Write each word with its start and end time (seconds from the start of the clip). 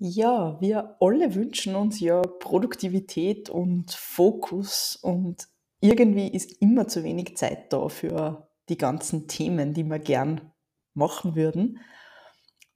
Ja, 0.00 0.60
wir 0.60 0.96
alle 1.00 1.34
wünschen 1.34 1.74
uns 1.74 1.98
ja 1.98 2.22
Produktivität 2.22 3.50
und 3.50 3.90
Fokus 3.92 4.96
und 4.96 5.48
irgendwie 5.80 6.28
ist 6.28 6.62
immer 6.62 6.86
zu 6.86 7.02
wenig 7.02 7.36
Zeit 7.36 7.72
da 7.72 7.88
für 7.88 8.48
die 8.68 8.78
ganzen 8.78 9.26
Themen, 9.26 9.74
die 9.74 9.82
wir 9.82 9.98
gern 9.98 10.52
machen 10.94 11.34
würden. 11.34 11.80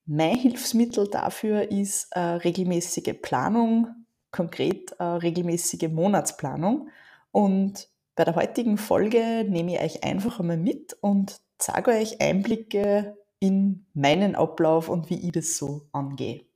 Mein 0.05 0.37
Hilfsmittel 0.37 1.09
dafür 1.09 1.71
ist 1.71 2.09
äh, 2.11 2.19
regelmäßige 2.19 3.15
Planung, 3.23 3.87
konkret 4.33 4.91
äh, 4.99 5.05
regelmäßige 5.05 5.91
Monatsplanung. 5.91 6.89
Und 7.31 7.89
bei 8.17 8.25
der 8.25 8.35
heutigen 8.35 8.79
Folge 8.79 9.47
nehme 9.49 9.75
ich 9.75 9.81
euch 9.81 10.05
einfach 10.05 10.41
einmal 10.41 10.57
mit 10.57 10.97
und 11.01 11.41
zeige 11.59 11.93
euch 11.93 12.21
Einblicke 12.21 13.17
in 13.39 13.87
meinen 13.95 14.35
Ablauf 14.35 14.89
und 14.89 15.09
wie 15.09 15.25
ich 15.25 15.33
das 15.33 15.57
so 15.57 15.87
angehe. 15.93 16.52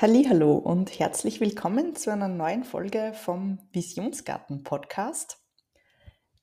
Hallo 0.00 0.56
und 0.56 0.96
herzlich 1.00 1.40
willkommen 1.40 1.96
zu 1.96 2.12
einer 2.12 2.28
neuen 2.28 2.62
Folge 2.62 3.14
vom 3.14 3.58
Visionsgarten 3.72 4.62
Podcast. 4.62 5.38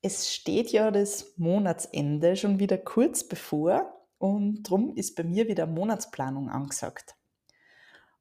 Es 0.02 0.34
steht 0.34 0.74
ja 0.74 0.92
das 0.92 1.38
Monatsende 1.38 2.36
schon 2.36 2.60
wieder 2.60 2.78
kurz 2.78 3.26
bevor 3.26 3.94
und 4.18 4.64
darum 4.64 4.94
ist 4.98 5.16
bei 5.16 5.24
mir 5.24 5.48
wieder 5.48 5.68
Monatsplanung 5.68 6.50
angesagt. 6.50 7.16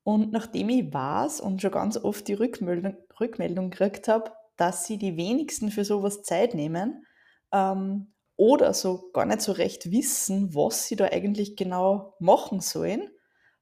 Und 0.04 0.30
nachdem 0.30 0.68
ich 0.68 0.94
weiß 0.94 1.40
und 1.40 1.60
schon 1.60 1.72
ganz 1.72 1.96
oft 1.96 2.28
die 2.28 2.34
Rückmeldung, 2.34 2.96
Rückmeldung 3.18 3.70
gekriegt 3.70 4.06
habe, 4.06 4.30
dass 4.56 4.86
sie 4.86 4.98
die 4.98 5.16
wenigsten 5.16 5.72
für 5.72 5.84
sowas 5.84 6.22
Zeit 6.22 6.54
nehmen 6.54 7.04
ähm, 7.50 8.12
oder 8.36 8.72
so 8.72 9.10
gar 9.12 9.26
nicht 9.26 9.40
so 9.40 9.50
recht 9.50 9.90
wissen, 9.90 10.54
was 10.54 10.86
sie 10.86 10.94
da 10.94 11.06
eigentlich 11.06 11.56
genau 11.56 12.14
machen 12.20 12.60
sollen, 12.60 13.10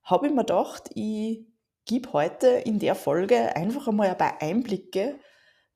habe 0.03 0.27
ich 0.27 0.35
mir 0.35 0.41
gedacht, 0.41 0.91
ich 0.95 1.47
gebe 1.85 2.13
heute 2.13 2.49
in 2.49 2.79
der 2.79 2.95
Folge 2.95 3.57
einfach 3.57 3.89
einmal 3.89 4.11
ein 4.11 4.19
paar 4.19 4.41
Einblicke, 4.41 5.19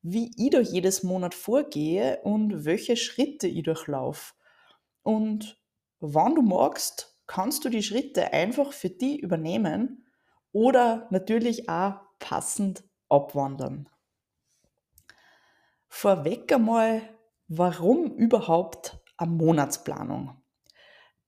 wie 0.02 0.30
ich 0.36 0.50
da 0.50 0.60
jedes 0.60 1.02
Monat 1.02 1.34
vorgehe 1.34 2.20
und 2.22 2.64
welche 2.64 2.96
Schritte 2.96 3.48
ich 3.48 3.64
durchlaufe. 3.64 4.34
Und 5.02 5.60
wann 6.00 6.34
du 6.34 6.42
magst, 6.42 7.20
kannst 7.26 7.64
du 7.64 7.68
die 7.68 7.82
Schritte 7.82 8.32
einfach 8.32 8.72
für 8.72 8.90
die 8.90 9.18
übernehmen 9.18 10.06
oder 10.52 11.08
natürlich 11.10 11.68
auch 11.68 11.96
passend 12.18 12.84
abwandern. 13.08 13.88
Vorweg 15.88 16.52
einmal, 16.52 17.02
warum 17.48 18.12
überhaupt 18.12 18.98
eine 19.16 19.30
Monatsplanung? 19.30 20.42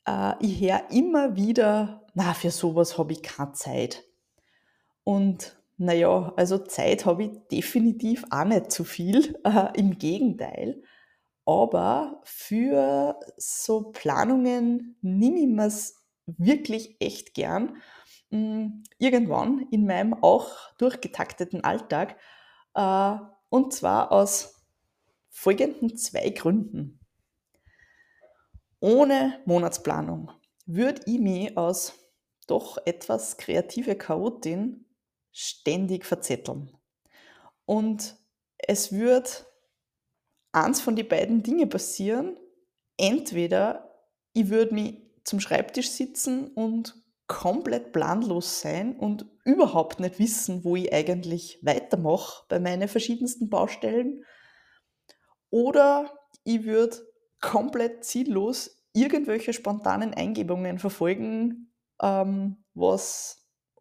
Äh, 0.07 0.35
ich 0.41 0.61
höre 0.61 0.91
immer 0.91 1.37
wieder, 1.37 2.07
na, 2.15 2.35
für 2.35 2.51
sowas 2.51 2.99
habe 2.99 3.13
ich 3.13 3.23
keine 3.23 3.53
Zeit. 3.53 4.08
Und 5.09 5.57
naja, 5.79 6.35
also 6.37 6.59
Zeit 6.59 7.07
habe 7.07 7.25
ich 7.25 7.31
definitiv 7.51 8.27
auch 8.29 8.45
nicht 8.45 8.71
zu 8.71 8.85
viel, 8.85 9.41
äh, 9.45 9.69
im 9.75 9.97
Gegenteil. 9.97 10.83
Aber 11.47 12.21
für 12.25 13.19
so 13.39 13.91
Planungen 13.91 14.99
nehme 15.01 15.41
ich 15.41 15.47
mir 15.47 15.65
es 15.65 16.05
wirklich 16.27 17.01
echt 17.01 17.33
gern. 17.33 17.79
Hm, 18.31 18.83
irgendwann 18.99 19.67
in 19.71 19.87
meinem 19.87 20.13
auch 20.13 20.51
durchgetakteten 20.77 21.65
Alltag. 21.65 22.19
Äh, 22.75 23.17
und 23.49 23.73
zwar 23.73 24.13
aus 24.13 24.63
folgenden 25.31 25.97
zwei 25.97 26.29
Gründen. 26.29 27.01
Ohne 28.81 29.41
Monatsplanung 29.47 30.33
würde 30.67 31.01
ich 31.07 31.19
mich 31.19 31.57
als 31.57 31.95
doch 32.47 32.77
etwas 32.85 33.39
kreative 33.39 33.97
Chaotin 33.97 34.85
ständig 35.39 36.05
verzetteln. 36.05 36.77
Und 37.65 38.17
es 38.59 38.91
wird 38.91 39.47
eins 40.51 40.81
von 40.81 40.97
den 40.97 41.07
beiden 41.07 41.45
Dinge 41.45 41.69
passieren. 41.69 42.37
Entweder 42.97 43.95
ich 44.33 44.49
würde 44.49 44.75
mich 44.75 45.01
zum 45.23 45.39
Schreibtisch 45.39 45.91
sitzen 45.91 46.49
und 46.49 47.01
komplett 47.29 47.93
planlos 47.93 48.61
sein 48.61 48.97
und 48.97 49.27
überhaupt 49.45 50.01
nicht 50.01 50.19
wissen, 50.19 50.65
wo 50.65 50.75
ich 50.75 50.93
eigentlich 50.93 51.61
weitermache 51.63 52.45
bei 52.49 52.59
meinen 52.59 52.89
verschiedensten 52.89 53.49
Baustellen. 53.49 54.25
Oder 55.51 56.19
ich 56.43 56.65
würde 56.65 56.97
komplett 57.41 58.05
ziellos 58.05 58.83
irgendwelche 58.93 59.53
spontanen 59.53 60.15
Eingebungen 60.15 60.81
verfolgen, 60.81 61.73
ähm, 62.03 62.65
was 62.75 63.38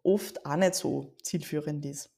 oft 0.08 0.44
auch 0.46 0.56
nicht 0.56 0.74
so 0.74 1.14
zielführend 1.22 1.84
ist. 1.84 2.10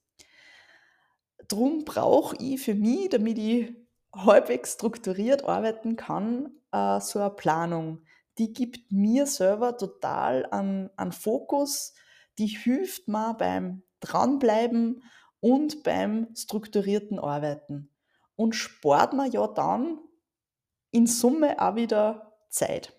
Drum 1.49 1.84
brauche 1.84 2.37
ich 2.37 2.62
für 2.62 2.75
mich, 2.75 3.09
damit 3.09 3.39
ich 3.39 3.75
halbwegs 4.15 4.75
strukturiert 4.75 5.45
arbeiten 5.45 5.97
kann, 5.97 6.53
äh, 6.73 7.01
so 7.01 7.19
eine 7.19 7.31
Planung. 7.31 8.03
Die 8.39 8.53
gibt 8.53 8.93
mir 8.93 9.27
selber 9.27 9.77
total 9.77 10.47
an, 10.51 10.91
an 10.97 11.12
Fokus, 11.12 11.95
die 12.39 12.47
hilft 12.47 13.09
mir 13.09 13.34
beim 13.34 13.83
Dranbleiben 14.01 15.03
und 15.41 15.83
beim 15.83 16.28
strukturierten 16.37 17.19
Arbeiten 17.19 17.91
und 18.37 18.55
spart 18.55 19.12
mir 19.12 19.27
ja 19.27 19.47
dann 19.49 19.99
in 20.91 21.07
Summe 21.07 21.61
auch 21.61 21.77
wieder 21.77 22.37
Zeit. 22.49 22.93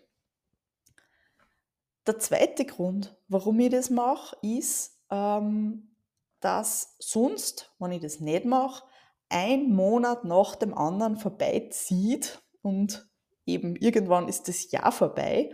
Der 2.07 2.19
zweite 2.19 2.65
Grund, 2.65 3.15
warum 3.31 3.59
ich 3.61 3.69
das 3.69 3.89
mache, 3.89 4.35
ist, 4.41 4.99
ähm, 5.09 5.95
dass 6.41 6.95
sonst, 6.99 7.73
wenn 7.79 7.93
ich 7.93 8.01
das 8.01 8.19
nicht 8.19 8.45
mache, 8.45 8.83
ein 9.29 9.71
Monat 9.71 10.25
nach 10.25 10.55
dem 10.55 10.77
anderen 10.77 11.15
vorbeizieht 11.15 12.41
und 12.61 13.09
eben 13.45 13.77
irgendwann 13.77 14.27
ist 14.27 14.49
das 14.49 14.69
Jahr 14.71 14.91
vorbei 14.91 15.53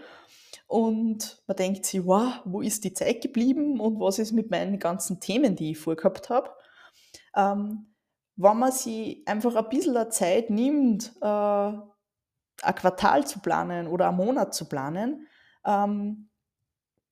und 0.65 1.43
man 1.45 1.57
denkt 1.57 1.85
sich, 1.85 2.03
wow, 2.03 2.41
wo 2.45 2.61
ist 2.61 2.83
die 2.83 2.93
Zeit 2.93 3.21
geblieben 3.21 3.79
und 3.79 3.99
was 3.99 4.17
ist 4.17 4.31
mit 4.31 4.49
meinen 4.49 4.79
ganzen 4.79 5.19
Themen, 5.19 5.55
die 5.55 5.71
ich 5.71 5.77
vorgehabt 5.77 6.31
habe. 6.31 6.49
Ähm, 7.35 7.93
wenn 8.35 8.57
man 8.57 8.71
sich 8.71 9.21
einfach 9.27 9.55
ein 9.55 9.69
bisschen 9.69 10.11
Zeit 10.11 10.49
nimmt, 10.49 11.13
äh, 11.21 11.25
ein 11.25 12.75
Quartal 12.75 13.27
zu 13.27 13.39
planen 13.39 13.87
oder 13.87 14.07
einen 14.07 14.17
Monat 14.17 14.55
zu 14.55 14.67
planen, 14.67 15.27
ähm, 15.63 16.29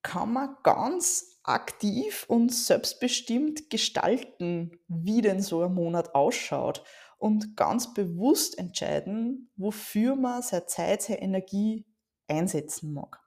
kann 0.06 0.34
man 0.34 0.56
ganz 0.62 1.40
aktiv 1.42 2.26
und 2.28 2.54
selbstbestimmt 2.54 3.72
gestalten, 3.72 4.80
wie 4.88 5.22
denn 5.22 5.42
so 5.42 5.64
ein 5.64 5.74
Monat 5.74 6.14
ausschaut 6.14 6.84
und 7.18 7.58
ganz 7.58 7.92
bewusst 7.96 8.60
entscheiden, 8.60 9.52
wofür 9.56 10.16
man 10.16 10.44
seine 10.44 10.68
Zeit, 10.68 11.02
seine 11.02 11.24
Energie 11.24 11.88
einsetzen 12.28 12.94
mag. 12.94 13.20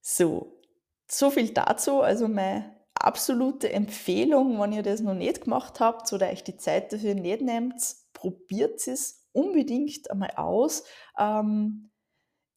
So, 0.00 0.62
so 1.10 1.30
viel 1.30 1.52
dazu. 1.52 2.00
Also 2.00 2.28
meine 2.28 2.76
absolute 2.94 3.72
Empfehlung, 3.72 4.60
wenn 4.60 4.72
ihr 4.72 4.84
das 4.84 5.00
noch 5.00 5.14
nicht 5.14 5.42
gemacht 5.42 5.80
habt 5.80 6.12
oder 6.12 6.28
euch 6.28 6.44
die 6.44 6.58
Zeit 6.58 6.92
dafür 6.92 7.16
nicht 7.16 7.42
nehmt, 7.42 7.82
probiert 8.12 8.86
es 8.86 9.26
unbedingt 9.32 10.08
einmal 10.12 10.30
aus. 10.36 10.84
Ähm, 11.18 11.90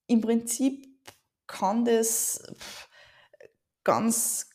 Im 0.05 0.21
Prinzip 0.21 0.94
kann 1.47 1.85
das 1.85 2.41
ganz, 3.83 4.49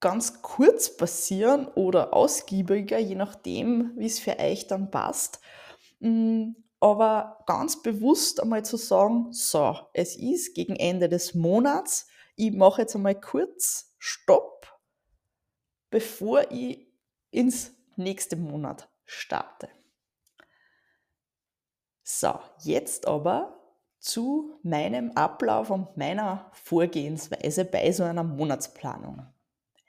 ganz 0.00 0.42
kurz 0.42 0.96
passieren 0.96 1.68
oder 1.68 2.14
ausgiebiger, 2.14 2.98
je 2.98 3.14
nachdem, 3.14 3.92
wie 3.96 4.06
es 4.06 4.18
für 4.18 4.38
euch 4.38 4.66
dann 4.66 4.90
passt. 4.90 5.40
Mm, 6.00 6.52
aber 6.80 7.44
ganz 7.46 7.80
bewusst 7.80 8.42
einmal 8.42 8.64
zu 8.64 8.76
sagen, 8.76 9.32
so, 9.32 9.78
es 9.92 10.16
ist 10.16 10.54
gegen 10.54 10.74
Ende 10.74 11.08
des 11.08 11.34
Monats, 11.34 12.08
ich 12.34 12.52
mache 12.52 12.82
jetzt 12.82 12.96
einmal 12.96 13.20
kurz 13.20 13.94
Stopp, 13.98 14.66
bevor 15.90 16.50
ich 16.50 16.88
ins 17.30 17.72
nächste 17.96 18.36
Monat 18.36 18.88
starte. 19.04 19.68
So, 22.02 22.40
jetzt 22.58 23.06
aber 23.06 23.61
zu 24.02 24.58
meinem 24.62 25.12
Ablauf 25.12 25.70
und 25.70 25.96
meiner 25.96 26.50
Vorgehensweise 26.52 27.64
bei 27.64 27.90
so 27.92 28.02
einer 28.02 28.24
Monatsplanung. 28.24 29.26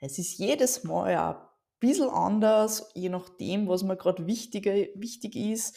Es 0.00 0.18
ist 0.18 0.38
jedes 0.38 0.84
Mal 0.84 1.16
ein 1.16 1.36
bisschen 1.80 2.08
anders, 2.08 2.90
je 2.94 3.08
nachdem, 3.08 3.68
was 3.68 3.82
mir 3.82 3.96
gerade 3.96 4.26
wichtig 4.26 5.36
ist. 5.36 5.76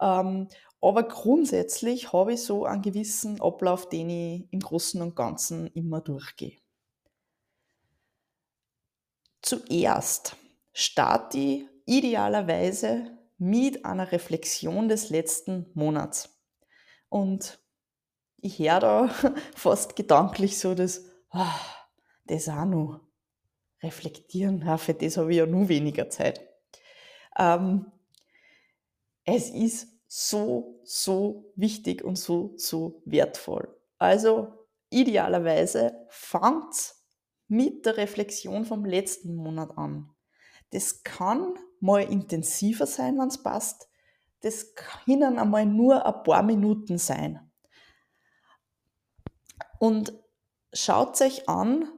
Ähm, 0.00 0.48
Aber 0.80 1.02
grundsätzlich 1.08 2.12
habe 2.12 2.34
ich 2.34 2.42
so 2.42 2.64
einen 2.64 2.82
gewissen 2.82 3.40
Ablauf, 3.40 3.88
den 3.88 4.10
ich 4.10 4.52
im 4.52 4.60
Großen 4.60 5.02
und 5.02 5.16
Ganzen 5.16 5.66
immer 5.68 6.00
durchgehe. 6.00 6.56
Zuerst 9.42 10.36
starte 10.72 11.38
ich 11.38 11.64
idealerweise 11.86 13.18
mit 13.38 13.84
einer 13.84 14.12
Reflexion 14.12 14.88
des 14.88 15.10
letzten 15.10 15.70
Monats. 15.74 16.38
Und 17.08 17.58
ich 18.40 18.58
höre 18.58 18.80
da 18.80 19.08
fast 19.54 19.96
gedanklich 19.96 20.58
so 20.58 20.74
das, 20.74 21.04
ah, 21.30 21.54
das 22.26 22.48
auch 22.48 22.64
noch 22.64 23.00
reflektieren, 23.82 24.62
ja, 24.64 24.76
für 24.76 24.94
das 24.94 25.16
habe 25.16 25.30
ich 25.30 25.38
ja 25.38 25.46
nur 25.46 25.68
weniger 25.68 26.10
Zeit. 26.10 26.40
Ähm, 27.38 27.92
es 29.24 29.50
ist 29.50 29.88
so, 30.06 30.80
so 30.84 31.52
wichtig 31.54 32.02
und 32.02 32.16
so, 32.16 32.54
so 32.56 33.02
wertvoll. 33.04 33.76
Also 33.98 34.66
idealerweise 34.90 36.06
fangt 36.08 36.94
mit 37.46 37.86
der 37.86 37.96
Reflexion 37.98 38.64
vom 38.64 38.84
letzten 38.84 39.34
Monat 39.34 39.76
an. 39.76 40.10
Das 40.70 41.02
kann 41.02 41.54
mal 41.80 42.02
intensiver 42.02 42.86
sein, 42.86 43.18
wenn 43.18 43.28
es 43.28 43.42
passt. 43.42 43.88
Das 44.40 44.74
können 44.74 45.38
einmal 45.38 45.66
nur 45.66 46.04
ein 46.04 46.22
paar 46.22 46.42
Minuten 46.42 46.98
sein. 46.98 47.47
Und 49.78 50.12
schaut 50.72 51.20
euch 51.20 51.48
an, 51.48 51.90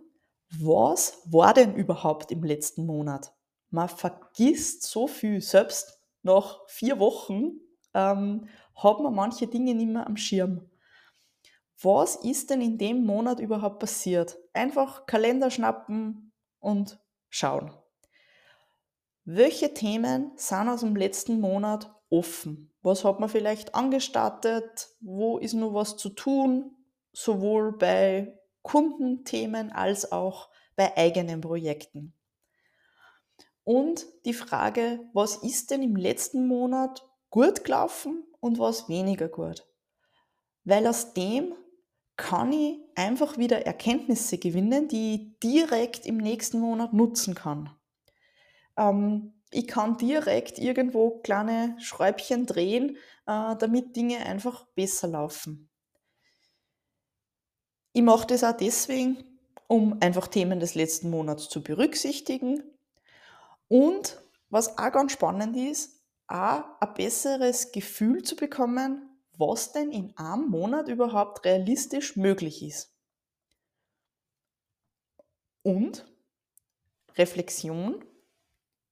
was 0.58 1.22
war 1.26 1.54
denn 1.54 1.74
überhaupt 1.74 2.30
im 2.32 2.42
letzten 2.42 2.86
Monat? 2.86 3.32
Man 3.70 3.88
vergisst 3.88 4.82
so 4.82 5.06
viel, 5.06 5.40
selbst 5.40 6.00
nach 6.22 6.60
vier 6.66 6.98
Wochen 6.98 7.52
ähm, 7.94 8.48
hat 8.74 9.00
man 9.00 9.14
manche 9.14 9.46
Dinge 9.46 9.74
nicht 9.74 9.90
mehr 9.90 10.06
am 10.06 10.16
Schirm. 10.16 10.68
Was 11.82 12.16
ist 12.16 12.50
denn 12.50 12.60
in 12.60 12.78
dem 12.78 13.06
Monat 13.06 13.40
überhaupt 13.40 13.78
passiert? 13.78 14.38
Einfach 14.52 15.06
Kalender 15.06 15.50
schnappen 15.50 16.32
und 16.58 17.00
schauen. 17.30 17.72
Welche 19.24 19.72
Themen 19.72 20.32
sind 20.36 20.68
aus 20.68 20.80
dem 20.80 20.96
letzten 20.96 21.40
Monat 21.40 21.94
offen? 22.10 22.72
Was 22.82 23.04
hat 23.04 23.20
man 23.20 23.28
vielleicht 23.28 23.74
angestartet? 23.74 24.88
Wo 25.00 25.38
ist 25.38 25.54
noch 25.54 25.72
was 25.72 25.96
zu 25.96 26.10
tun? 26.10 26.76
Sowohl 27.12 27.76
bei 27.76 28.38
Kundenthemen 28.62 29.72
als 29.72 30.12
auch 30.12 30.50
bei 30.76 30.96
eigenen 30.96 31.40
Projekten. 31.40 32.14
Und 33.64 34.06
die 34.24 34.34
Frage, 34.34 35.00
was 35.12 35.36
ist 35.36 35.70
denn 35.70 35.82
im 35.82 35.96
letzten 35.96 36.46
Monat 36.46 37.06
gut 37.30 37.64
gelaufen 37.64 38.24
und 38.40 38.58
was 38.58 38.88
weniger 38.88 39.28
gut? 39.28 39.66
Weil 40.64 40.86
aus 40.86 41.14
dem 41.14 41.54
kann 42.16 42.52
ich 42.52 42.78
einfach 42.96 43.38
wieder 43.38 43.64
Erkenntnisse 43.64 44.36
gewinnen, 44.36 44.88
die 44.88 45.14
ich 45.14 45.38
direkt 45.40 46.04
im 46.04 46.18
nächsten 46.18 46.60
Monat 46.60 46.92
nutzen 46.92 47.34
kann. 47.34 47.70
Ähm, 48.76 49.40
ich 49.50 49.66
kann 49.66 49.96
direkt 49.96 50.58
irgendwo 50.58 51.20
kleine 51.20 51.76
Schräubchen 51.80 52.44
drehen, 52.44 52.96
äh, 53.26 53.56
damit 53.56 53.96
Dinge 53.96 54.18
einfach 54.18 54.66
besser 54.74 55.08
laufen. 55.08 55.69
Ich 57.92 58.02
mache 58.02 58.26
das 58.26 58.44
auch 58.44 58.56
deswegen, 58.56 59.24
um 59.66 59.96
einfach 60.00 60.28
Themen 60.28 60.60
des 60.60 60.74
letzten 60.74 61.10
Monats 61.10 61.48
zu 61.48 61.62
berücksichtigen. 61.62 62.62
Und 63.68 64.20
was 64.48 64.78
auch 64.78 64.92
ganz 64.92 65.12
spannend 65.12 65.56
ist, 65.56 66.00
auch 66.28 66.62
ein 66.80 66.94
besseres 66.94 67.72
Gefühl 67.72 68.22
zu 68.22 68.36
bekommen, 68.36 69.08
was 69.36 69.72
denn 69.72 69.90
in 69.90 70.16
einem 70.16 70.48
Monat 70.48 70.88
überhaupt 70.88 71.44
realistisch 71.44 72.16
möglich 72.16 72.62
ist. 72.62 72.92
Und 75.62 76.06
Reflexion 77.16 78.04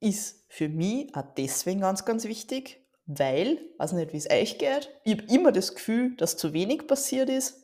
ist 0.00 0.44
für 0.48 0.68
mich 0.68 1.14
auch 1.14 1.34
deswegen 1.36 1.80
ganz, 1.80 2.04
ganz 2.04 2.24
wichtig, 2.24 2.84
weil, 3.06 3.58
weiß 3.78 3.92
nicht, 3.92 4.12
wie 4.12 4.18
es 4.18 4.30
euch 4.30 4.58
geht, 4.58 4.90
ich 5.04 5.12
habe 5.12 5.32
immer 5.32 5.52
das 5.52 5.74
Gefühl, 5.74 6.16
dass 6.16 6.36
zu 6.36 6.52
wenig 6.52 6.86
passiert 6.86 7.30
ist 7.30 7.57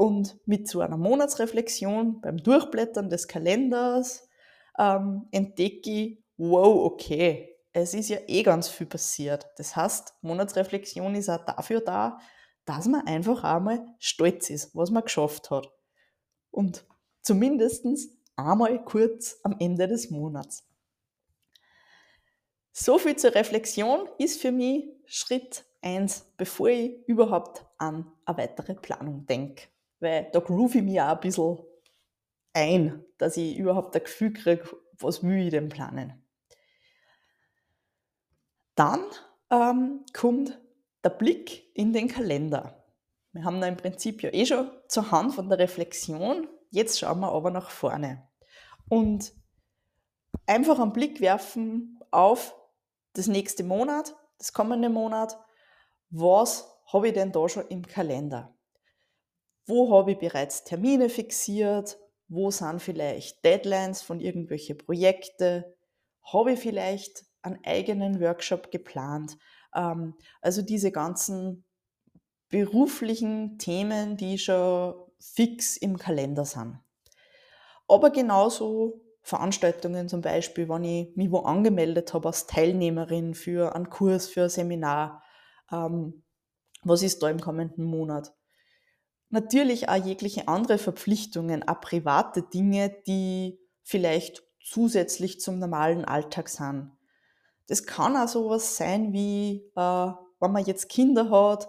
und 0.00 0.38
mit 0.46 0.66
so 0.66 0.80
einer 0.80 0.96
Monatsreflexion 0.96 2.22
beim 2.22 2.38
Durchblättern 2.38 3.10
des 3.10 3.28
Kalenders 3.28 4.26
ähm, 4.78 5.28
entdecke 5.30 5.90
ich, 5.90 6.24
wow, 6.38 6.86
okay, 6.86 7.54
es 7.74 7.92
ist 7.92 8.08
ja 8.08 8.16
eh 8.26 8.42
ganz 8.42 8.70
viel 8.70 8.86
passiert. 8.86 9.46
Das 9.58 9.76
heißt, 9.76 10.14
Monatsreflexion 10.22 11.14
ist 11.16 11.28
auch 11.28 11.44
dafür 11.44 11.82
da, 11.82 12.18
dass 12.64 12.88
man 12.88 13.06
einfach 13.06 13.44
einmal 13.44 13.84
stolz 13.98 14.48
ist, 14.48 14.74
was 14.74 14.90
man 14.90 15.04
geschafft 15.04 15.50
hat. 15.50 15.70
Und 16.50 16.86
zumindest 17.20 17.84
einmal 18.36 18.82
kurz 18.82 19.38
am 19.42 19.54
Ende 19.58 19.86
des 19.86 20.08
Monats. 20.08 20.66
So 22.72 22.96
viel 22.96 23.16
zur 23.16 23.34
Reflexion 23.34 24.08
ist 24.16 24.40
für 24.40 24.50
mich 24.50 24.88
Schritt 25.04 25.66
1, 25.82 26.32
bevor 26.38 26.68
ich 26.68 27.06
überhaupt 27.06 27.66
an 27.76 28.10
eine 28.24 28.38
weitere 28.38 28.72
Planung 28.72 29.26
denke 29.26 29.69
weil 30.00 30.28
da 30.32 30.40
groove 30.40 30.76
ich 30.76 30.82
mich 30.82 31.00
auch 31.00 31.08
ein 31.08 31.20
bisschen 31.20 31.58
ein, 32.52 33.04
dass 33.18 33.36
ich 33.36 33.56
überhaupt 33.56 33.94
ein 33.94 34.02
Gefühl 34.02 34.32
kriege, 34.32 34.64
was 34.98 35.22
will 35.22 35.46
ich 35.46 35.50
denn 35.50 35.68
planen. 35.68 36.24
Dann 38.74 39.04
ähm, 39.50 40.04
kommt 40.12 40.58
der 41.04 41.10
Blick 41.10 41.70
in 41.74 41.92
den 41.92 42.08
Kalender. 42.08 42.84
Wir 43.32 43.44
haben 43.44 43.60
da 43.60 43.66
im 43.66 43.76
Prinzip 43.76 44.22
ja 44.22 44.32
eh 44.32 44.46
schon 44.46 44.70
zur 44.88 45.10
Hand 45.10 45.34
von 45.34 45.48
der 45.48 45.58
Reflexion. 45.58 46.48
Jetzt 46.70 46.98
schauen 46.98 47.20
wir 47.20 47.32
aber 47.32 47.50
nach 47.50 47.70
vorne. 47.70 48.28
Und 48.88 49.32
einfach 50.46 50.78
einen 50.80 50.92
Blick 50.92 51.20
werfen 51.20 52.00
auf 52.10 52.54
das 53.12 53.26
nächste 53.28 53.64
Monat, 53.64 54.16
das 54.38 54.52
kommende 54.52 54.88
Monat. 54.88 55.38
Was 56.10 56.66
habe 56.92 57.08
ich 57.08 57.14
denn 57.14 57.32
da 57.32 57.48
schon 57.48 57.68
im 57.68 57.86
Kalender? 57.86 58.54
Wo 59.66 59.92
habe 59.96 60.12
ich 60.12 60.18
bereits 60.18 60.64
Termine 60.64 61.08
fixiert? 61.08 61.98
Wo 62.28 62.50
sind 62.50 62.80
vielleicht 62.80 63.44
Deadlines 63.44 64.02
von 64.02 64.20
irgendwelchen 64.20 64.78
Projekten? 64.78 65.64
Habe 66.32 66.52
ich 66.52 66.60
vielleicht 66.60 67.24
einen 67.42 67.58
eigenen 67.64 68.20
Workshop 68.20 68.70
geplant? 68.70 69.36
Ähm, 69.74 70.14
also 70.40 70.62
diese 70.62 70.92
ganzen 70.92 71.64
beruflichen 72.48 73.58
Themen, 73.58 74.16
die 74.16 74.38
schon 74.38 74.94
fix 75.18 75.76
im 75.76 75.98
Kalender 75.98 76.44
sind. 76.44 76.80
Aber 77.88 78.10
genauso 78.10 79.00
Veranstaltungen 79.22 80.08
zum 80.08 80.20
Beispiel, 80.20 80.68
wenn 80.68 80.84
ich 80.84 81.16
mich 81.16 81.30
wo 81.30 81.40
angemeldet 81.40 82.14
habe 82.14 82.28
als 82.28 82.46
Teilnehmerin 82.46 83.34
für 83.34 83.74
einen 83.74 83.90
Kurs, 83.90 84.28
für 84.28 84.44
ein 84.44 84.48
Seminar. 84.48 85.22
Ähm, 85.70 86.24
was 86.82 87.02
ist 87.02 87.22
da 87.22 87.28
im 87.28 87.40
kommenden 87.40 87.84
Monat? 87.84 88.32
Natürlich 89.30 89.88
auch 89.88 90.04
jegliche 90.04 90.48
andere 90.48 90.78
Verpflichtungen, 90.78 91.66
auch 91.66 91.80
private 91.80 92.42
Dinge, 92.42 92.94
die 93.06 93.58
vielleicht 93.82 94.42
zusätzlich 94.60 95.40
zum 95.40 95.58
normalen 95.58 96.04
Alltag 96.04 96.48
sind. 96.48 96.92
Das 97.68 97.86
kann 97.86 98.16
auch 98.16 98.28
sowas 98.28 98.76
sein 98.76 99.12
wie, 99.12 99.70
äh, 99.76 100.12
wenn 100.40 100.52
man 100.52 100.64
jetzt 100.64 100.88
Kinder 100.88 101.30
hat, 101.30 101.68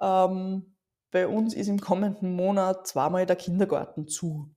ähm, 0.00 0.76
bei 1.10 1.26
uns 1.26 1.54
ist 1.54 1.68
im 1.68 1.80
kommenden 1.80 2.36
Monat 2.36 2.86
zweimal 2.86 3.26
der 3.26 3.36
Kindergarten 3.36 4.06
zu. 4.06 4.50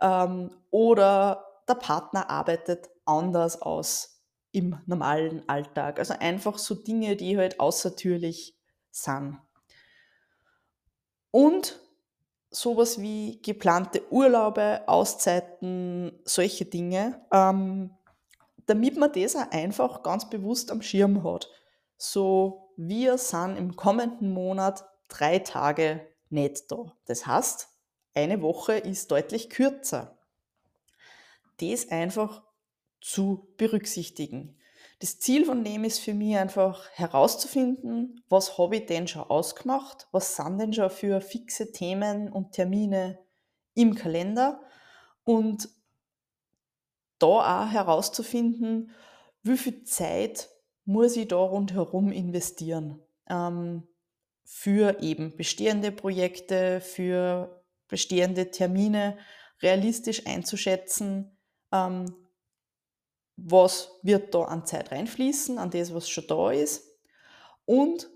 Ähm, 0.00 0.50
oder 0.70 1.46
der 1.68 1.74
Partner 1.74 2.28
arbeitet 2.28 2.90
anders 3.04 3.62
aus 3.62 4.22
im 4.50 4.78
normalen 4.86 5.48
Alltag. 5.48 5.98
Also 5.98 6.14
einfach 6.18 6.58
so 6.58 6.74
Dinge, 6.74 7.16
die 7.16 7.38
halt 7.38 7.60
außertürlich 7.60 8.58
sind. 8.90 9.38
Und 11.32 11.80
sowas 12.50 13.00
wie 13.00 13.40
geplante 13.42 14.02
Urlaube, 14.12 14.82
Auszeiten, 14.86 16.12
solche 16.24 16.66
Dinge, 16.66 17.20
ähm, 17.32 17.90
damit 18.66 18.96
man 18.96 19.12
das 19.12 19.34
auch 19.34 19.50
einfach 19.50 20.04
ganz 20.04 20.30
bewusst 20.30 20.70
am 20.70 20.82
Schirm 20.82 21.24
hat. 21.24 21.48
So, 21.96 22.72
wir 22.76 23.18
sind 23.18 23.56
im 23.56 23.74
kommenden 23.74 24.32
Monat 24.32 24.84
drei 25.08 25.40
Tage 25.40 26.06
nicht 26.30 26.70
da. 26.70 26.92
Das 27.06 27.26
heißt, 27.26 27.68
eine 28.14 28.42
Woche 28.42 28.74
ist 28.74 29.10
deutlich 29.10 29.50
kürzer. 29.50 30.18
Das 31.60 31.88
einfach 31.88 32.42
zu 33.00 33.48
berücksichtigen. 33.56 34.58
Das 35.02 35.18
Ziel 35.18 35.44
von 35.44 35.64
dem 35.64 35.82
ist 35.82 35.98
für 35.98 36.14
mich 36.14 36.36
einfach 36.36 36.88
herauszufinden, 36.92 38.22
was 38.28 38.56
habe 38.56 38.76
ich 38.76 38.86
denn 38.86 39.08
schon 39.08 39.24
ausgemacht, 39.24 40.06
was 40.12 40.36
sind 40.36 40.58
denn 40.58 40.72
schon 40.72 40.90
für 40.90 41.20
fixe 41.20 41.72
Themen 41.72 42.30
und 42.32 42.52
Termine 42.52 43.18
im 43.74 43.96
Kalender 43.96 44.62
und 45.24 45.68
da 47.18 47.26
auch 47.26 47.72
herauszufinden, 47.72 48.92
wie 49.42 49.56
viel 49.56 49.82
Zeit 49.82 50.50
muss 50.84 51.16
ich 51.16 51.26
da 51.26 51.36
rundherum 51.36 52.12
investieren. 52.12 53.02
Ähm, 53.28 53.88
für 54.44 55.02
eben 55.02 55.36
bestehende 55.36 55.90
Projekte, 55.90 56.80
für 56.80 57.64
bestehende 57.88 58.52
Termine 58.52 59.18
realistisch 59.62 60.28
einzuschätzen, 60.28 61.36
ähm, 61.72 62.21
was 63.36 63.90
wird 64.02 64.34
da 64.34 64.42
an 64.42 64.66
Zeit 64.66 64.92
reinfließen, 64.92 65.58
an 65.58 65.70
das, 65.70 65.94
was 65.94 66.08
schon 66.08 66.26
da 66.28 66.50
ist 66.50 66.84
und 67.64 68.10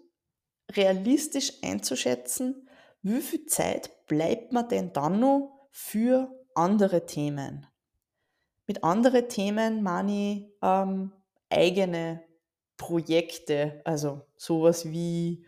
realistisch 0.73 1.53
einzuschätzen, 1.63 2.69
wie 3.03 3.21
viel 3.21 3.47
Zeit 3.47 4.07
bleibt 4.07 4.53
man 4.53 4.69
denn 4.69 4.93
dann 4.93 5.21
noch 5.21 5.69
für 5.71 6.31
andere 6.55 7.07
Themen. 7.07 7.67
Mit 8.67 8.83
anderen 8.83 9.29
Themen 9.29 9.83
meine 9.83 10.13
ich 10.13 10.53
ähm, 10.61 11.13
eigene 11.51 12.23
Projekte, 12.77 13.81
also 13.85 14.23
sowas 14.37 14.87
wie, 14.91 15.47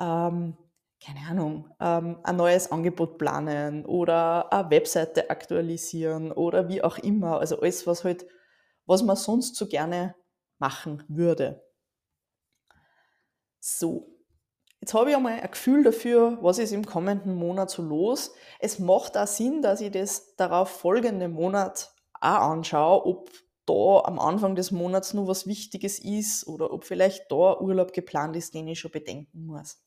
ähm, 0.00 0.56
keine 1.02 1.20
Ahnung, 1.28 1.70
ähm, 1.80 2.18
ein 2.24 2.36
neues 2.36 2.72
Angebot 2.72 3.18
planen 3.18 3.86
oder 3.86 4.52
eine 4.52 4.70
Webseite 4.70 5.30
aktualisieren 5.30 6.32
oder 6.32 6.68
wie 6.68 6.82
auch 6.82 6.98
immer. 6.98 7.38
Also 7.38 7.60
alles, 7.60 7.86
was 7.86 8.04
halt, 8.04 8.26
was 8.90 9.04
man 9.04 9.14
sonst 9.14 9.54
so 9.54 9.68
gerne 9.68 10.16
machen 10.58 11.04
würde. 11.06 11.64
So, 13.60 14.18
jetzt 14.80 14.94
habe 14.94 15.10
ich 15.10 15.16
einmal 15.16 15.40
ein 15.40 15.48
Gefühl 15.48 15.84
dafür, 15.84 16.38
was 16.42 16.58
ist 16.58 16.72
im 16.72 16.84
kommenden 16.84 17.36
Monat 17.36 17.70
so 17.70 17.82
los. 17.82 18.32
Es 18.58 18.80
macht 18.80 19.16
auch 19.16 19.28
Sinn, 19.28 19.62
dass 19.62 19.80
ich 19.80 19.92
das 19.92 20.34
darauf 20.34 20.70
folgende 20.70 21.28
Monat 21.28 21.94
auch 22.14 22.50
anschaue, 22.50 23.06
ob 23.06 23.30
da 23.64 24.00
am 24.06 24.18
Anfang 24.18 24.56
des 24.56 24.72
Monats 24.72 25.14
nur 25.14 25.28
was 25.28 25.46
Wichtiges 25.46 26.00
ist 26.00 26.48
oder 26.48 26.72
ob 26.72 26.82
vielleicht 26.82 27.30
da 27.30 27.60
Urlaub 27.60 27.92
geplant 27.92 28.34
ist, 28.34 28.54
den 28.54 28.66
ich 28.66 28.80
schon 28.80 28.90
bedenken 28.90 29.46
muss. 29.46 29.80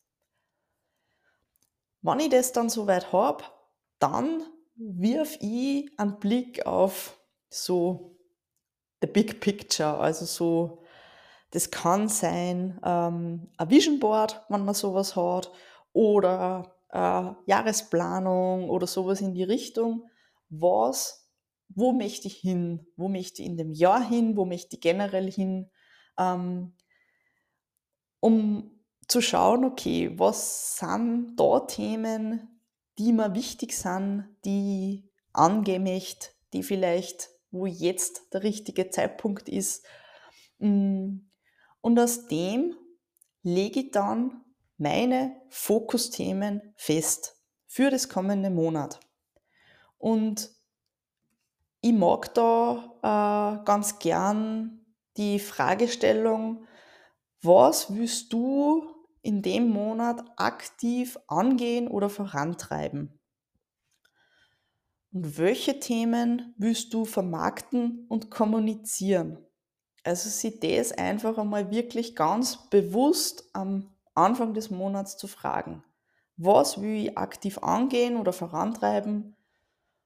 Wenn 2.02 2.22
ich 2.22 2.30
das 2.30 2.54
dann 2.54 2.70
soweit 2.70 3.12
habe, 3.12 3.44
dann 4.00 4.44
wirf 4.76 5.38
ich 5.42 5.92
einen 5.98 6.20
Blick 6.20 6.66
auf 6.66 7.20
so 7.50 8.12
the 9.04 9.08
big 9.08 9.42
picture, 9.42 9.98
also 10.00 10.26
so, 10.26 10.82
das 11.52 11.70
kann 11.70 12.08
sein 12.08 12.80
ähm, 12.84 13.52
ein 13.58 13.70
Vision 13.70 14.00
Board, 14.00 14.42
wenn 14.50 14.64
man 14.64 14.74
sowas 14.74 15.16
hat, 15.16 15.52
oder 15.92 16.76
äh, 16.90 17.32
Jahresplanung 17.46 18.70
oder 18.70 18.88
sowas 18.88 19.22
in 19.22 19.34
die 19.34 19.44
Richtung. 19.44 20.10
Was 20.50 21.24
wo 21.76 21.92
möchte 21.92 22.28
ich 22.28 22.38
hin, 22.38 22.86
wo 22.96 23.08
möchte 23.08 23.42
ich 23.42 23.48
in 23.48 23.58
dem 23.58 23.72
Jahr 23.72 24.04
hin, 24.08 24.38
wo 24.38 24.46
möchte 24.46 24.76
ich 24.76 24.82
generell 24.82 25.32
hin, 25.32 25.70
ähm, 26.18 26.74
um 28.20 28.72
zu 29.08 29.22
schauen, 29.22 29.66
okay, 29.66 30.12
was 30.18 30.78
sind 30.78 31.36
da 31.36 31.62
Themen, 31.62 32.62
die 32.98 33.12
mir 33.12 33.34
wichtig 33.34 33.76
sind, 33.76 34.28
die 34.46 35.10
möchte, 35.36 36.30
die 36.54 36.64
vielleicht, 36.64 37.30
wo 37.54 37.68
jetzt 37.68 38.34
der 38.34 38.44
richtige 38.44 38.90
Zeitpunkt 38.90 39.48
ist. 39.48 39.86
Mm, 40.58 41.20
und 41.82 42.00
aus 42.00 42.28
dem 42.28 42.76
lege 43.44 43.82
ich 43.82 43.92
dann 43.92 44.44
meine 44.78 45.40
Fokusthemen 45.50 46.74
fest 46.76 47.38
für 47.68 47.90
das 47.90 48.10
kommende 48.10 48.50
Monat. 48.50 49.00
Und 49.98 50.50
ich 51.82 51.94
mag 51.94 52.34
da 52.34 53.60
äh, 53.62 53.66
ganz 53.66 54.00
gern 54.00 54.86
die 55.18 55.38
Fragestellung, 55.40 56.66
was 57.42 57.94
willst 57.94 58.34
du 58.34 58.90
in 59.22 59.42
dem 59.42 59.70
Monat 59.70 60.24
aktiv 60.38 61.18
angehen 61.28 61.88
oder 61.88 62.10
vorantreiben? 62.10 63.20
Und 65.13 65.38
welche 65.38 65.79
Themen 65.79 66.53
willst 66.58 66.93
du 66.93 67.05
vermarkten 67.05 68.05
und 68.10 68.32
kommunizieren? 68.32 69.38
Also 70.03 70.29
sie 70.29 70.60
das 70.60 70.91
einfach 70.91 71.38
einmal 71.38 71.72
wirklich 71.72 72.15
ganz 72.15 72.70
bewusst 72.70 73.50
am 73.53 73.96
Anfang 74.15 74.53
des 74.53 74.70
Monats 74.70 75.15
zu 75.15 75.27
fragen. 75.27 75.84
Was 76.36 76.82
will 76.82 77.05
ich 77.05 77.17
aktiv 77.17 77.60
angehen 77.60 78.17
oder 78.17 78.34
vorantreiben? 78.34 79.36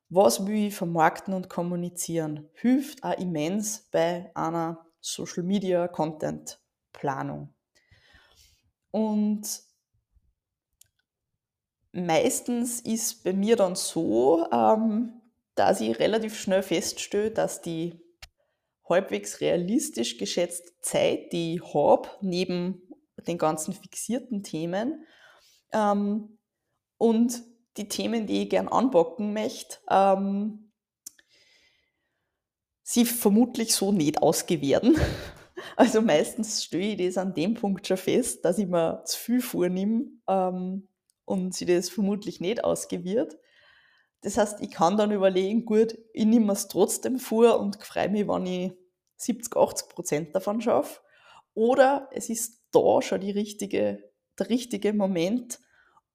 was 0.10 0.46
will 0.46 0.68
ich 0.68 0.76
vermarkten 0.76 1.34
und 1.34 1.50
kommunizieren, 1.50 2.50
hilft 2.54 3.04
auch 3.04 3.18
immens 3.18 3.90
bei 3.92 4.32
einer 4.36 4.86
Social 5.02 5.44
Media 5.44 5.88
Content 5.88 6.60
Planung. 6.94 7.54
Und 8.92 9.48
meistens 11.92 12.82
ist 12.82 13.24
bei 13.24 13.34
mir 13.34 13.56
dann 13.56 13.76
so, 13.76 14.46
ähm, 14.52 15.22
dass 15.56 15.82
ich 15.82 16.00
relativ 16.00 16.40
schnell 16.40 16.64
feststelle, 16.64 17.32
dass 17.32 17.62
die 17.62 18.00
halbwegs 18.88 19.42
realistisch 19.42 20.18
geschätzte 20.18 20.72
Zeit, 20.82 21.34
die 21.34 21.56
ich 21.56 21.74
habe, 21.74 22.10
neben 22.22 22.82
den 23.28 23.38
ganzen 23.38 23.74
fixierten 23.74 24.44
Themen, 24.44 25.06
ähm, 25.74 26.38
und 26.98 27.44
die 27.78 27.88
Themen, 27.88 28.26
die 28.26 28.44
ich 28.44 28.50
gern 28.50 28.68
anbocken 28.68 29.34
möchte, 29.34 29.78
ähm, 29.90 30.72
sie 32.82 33.06
vermutlich 33.06 33.74
so 33.74 33.92
nicht 33.92 34.22
ausgewerten. 34.22 34.98
Also 35.76 36.02
meistens 36.02 36.64
stelle 36.64 36.84
ich 36.84 36.98
das 36.98 37.18
an 37.18 37.34
dem 37.34 37.56
Punkt 37.56 37.88
schon 37.88 37.98
fest, 37.98 38.46
dass 38.46 38.60
ich 38.60 38.68
mir 38.68 39.02
zu 39.06 39.18
viel 39.18 39.42
vornehme 39.42 40.06
ähm, 40.28 40.88
und 41.28 41.54
sie 41.54 41.66
das 41.66 41.90
vermutlich 41.90 42.40
nicht 42.40 42.64
ausgewirrt. 42.64 43.38
Das 44.22 44.38
heißt, 44.38 44.62
ich 44.62 44.72
kann 44.72 44.98
dann 44.98 45.12
überlegen, 45.12 45.66
gut, 45.66 45.98
ich 46.14 46.26
nehme 46.26 46.54
es 46.54 46.70
trotzdem 46.70 47.20
vor 47.20 47.60
und 47.60 47.84
freue 47.84 48.10
mich, 48.10 48.28
wenn 48.28 48.46
ich 48.46 48.72
70, 49.18 49.56
80 49.56 49.90
Prozent 49.90 50.36
davon 50.36 50.62
schaffe. 50.62 51.02
Oder 51.54 52.10
es 52.14 52.30
ist 52.30 52.64
da 52.72 53.02
schon 53.02 53.22
richtige, 53.22 54.10
der 54.40 54.50
richtige 54.50 54.94
Moment, 54.94 55.60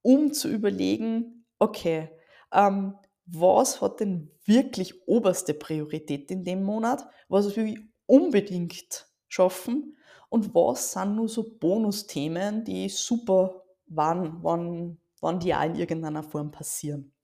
um 0.00 0.32
zu 0.32 0.48
überlegen, 0.48 1.44
okay, 1.58 2.10
ähm, 2.52 2.94
was 3.26 3.80
hat 3.80 4.00
denn 4.00 4.30
wirklich 4.46 5.06
oberste 5.06 5.54
Priorität 5.54 6.30
in 6.30 6.42
dem 6.42 6.64
Monat? 6.64 7.06
Was 7.28 7.54
will 7.54 7.66
ich 7.68 7.78
unbedingt 8.06 9.06
schaffen? 9.28 9.96
Und 10.30 10.54
was 10.54 10.92
sind 10.92 11.16
nur 11.16 11.28
so 11.28 11.58
Bonusthemen, 11.58 12.64
die 12.64 12.88
super 12.88 13.62
waren, 13.86 14.38
wann, 14.42 14.98
wann 15.22 15.40
die 15.40 15.54
auch 15.54 15.62
in 15.62 15.76
irgendeiner 15.76 16.22
Form 16.22 16.50
passieren? 16.50 17.14